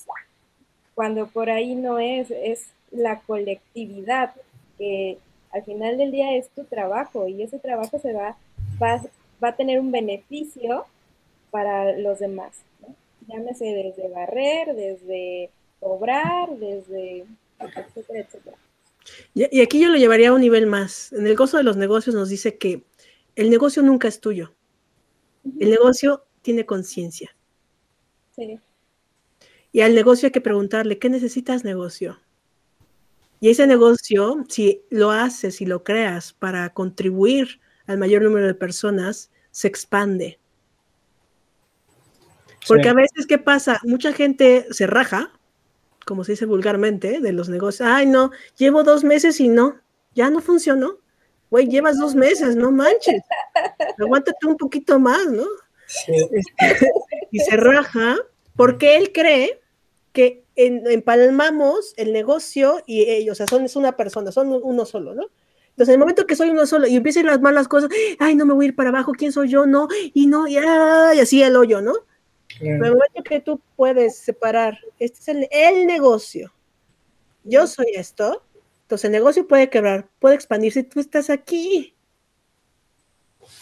[0.95, 4.35] Cuando por ahí no es, es la colectividad,
[4.79, 5.19] que
[5.53, 8.37] al final del día es tu trabajo y ese trabajo se va,
[8.83, 9.01] va,
[9.43, 10.87] va a tener un beneficio
[11.51, 12.53] para los demás.
[13.29, 15.51] Llámese desde barrer, desde
[15.81, 17.25] cobrar, desde
[17.59, 18.57] etcétera, etcétera.
[19.35, 21.13] Y, y aquí yo lo llevaría a un nivel más.
[21.13, 22.83] En el gozo de los negocios nos dice que
[23.35, 24.53] el negocio nunca es tuyo.
[25.61, 27.35] El negocio tiene conciencia.
[28.35, 28.59] Sí.
[29.73, 32.19] Y al negocio hay que preguntarle, ¿qué necesitas negocio?
[33.41, 38.55] Y ese negocio, si lo haces y lo creas para contribuir al mayor número de
[38.55, 40.39] personas, se expande.
[42.67, 42.89] Porque Sí.
[42.89, 43.81] a veces, ¿qué pasa?
[43.85, 45.31] Mucha gente se raja,
[46.05, 47.89] como se dice vulgarmente, de los negocios.
[47.89, 49.77] Ay, no, llevo dos meses y no,
[50.15, 50.99] ya no funcionó.
[51.51, 53.23] Güey, llevas dos meses, no manches.
[53.99, 55.45] Aguántate un poquito más, ¿no?
[55.87, 56.13] Sí.
[56.33, 56.47] Este,
[57.31, 58.17] y se raja
[58.57, 59.61] porque él cree
[60.13, 64.85] que en- empalmamos el negocio y ellos, o sea, son es una persona, son uno
[64.87, 65.25] solo, ¿no?
[65.71, 68.47] Entonces, en el momento que soy uno solo y empiezan las malas cosas, ay, no
[68.47, 69.67] me voy a ir para abajo, ¿quién soy yo?
[69.67, 71.93] No, y no, y, ah, y así el hoyo, ¿no?
[72.59, 76.53] Pero en el momento que tú puedes separar, este es el, el negocio,
[77.45, 78.43] yo soy esto,
[78.83, 81.95] entonces el negocio puede quebrar, puede expandirse, tú estás aquí.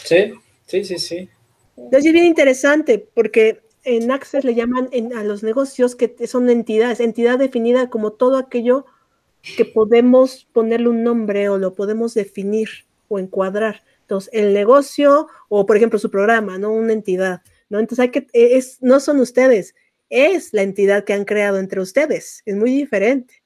[0.05, 0.33] Sí,
[0.67, 1.29] sí, sí, sí.
[1.77, 6.49] Entonces es bien interesante porque en Access le llaman en- a los negocios que son
[6.49, 8.87] entidades, entidad definida como todo aquello
[9.57, 12.69] que podemos ponerle un nombre o lo podemos definir
[13.09, 13.83] o encuadrar.
[14.03, 16.73] Entonces, el negocio o, por ejemplo, su programa, ¿no?
[16.73, 17.43] Una entidad,
[17.75, 17.81] ¿no?
[17.81, 19.75] Entonces, hay que, es, no son ustedes,
[20.09, 22.43] es la entidad que han creado entre ustedes.
[22.47, 23.43] Es muy diferente.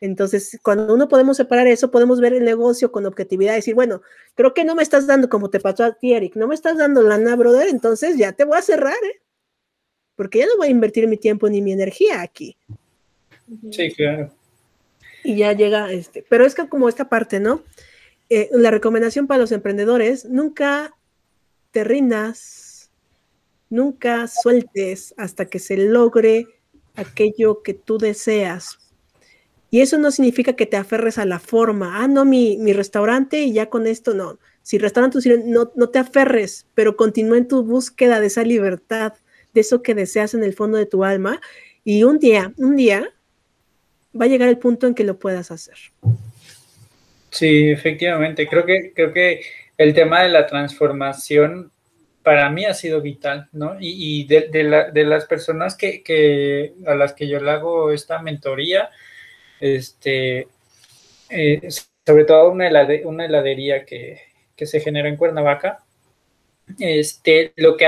[0.00, 4.02] Entonces, cuando uno podemos separar eso, podemos ver el negocio con objetividad y decir, bueno,
[4.34, 6.76] creo que no me estás dando como te pasó a ti, Eric, no me estás
[6.76, 9.20] dando lana, brother, entonces ya te voy a cerrar, ¿eh?
[10.16, 12.56] Porque ya no voy a invertir mi tiempo ni mi energía aquí.
[13.70, 14.32] Sí, claro.
[15.22, 16.24] Y ya llega este.
[16.28, 17.62] Pero es que como esta parte, ¿no?
[18.28, 20.94] Eh, la recomendación para los emprendedores, nunca
[21.70, 22.67] te rindas,
[23.70, 26.46] nunca sueltes hasta que se logre
[26.96, 28.78] aquello que tú deseas.
[29.70, 32.02] Y eso no significa que te aferres a la forma.
[32.02, 34.38] Ah, no, mi, mi restaurante y ya con esto no.
[34.62, 39.14] Si restaurante no, no te aferres, pero continúa en tu búsqueda de esa libertad,
[39.54, 41.40] de eso que deseas en el fondo de tu alma.
[41.84, 43.10] Y un día, un día,
[44.18, 45.76] va a llegar el punto en que lo puedas hacer.
[47.30, 48.46] Sí, efectivamente.
[48.46, 49.42] Creo que, creo que
[49.76, 51.70] el tema de la transformación
[52.28, 53.78] para mí ha sido vital, ¿no?
[53.80, 58.20] Y, de, de, la, de, las personas que, a las que yo le hago esta
[58.20, 58.90] mentoría,
[59.60, 60.46] este,
[61.30, 61.68] eh,
[62.04, 62.68] sobre todo una,
[63.06, 64.20] una heladería que,
[64.54, 65.78] que, se genera en Cuernavaca,
[66.78, 67.86] este, lo que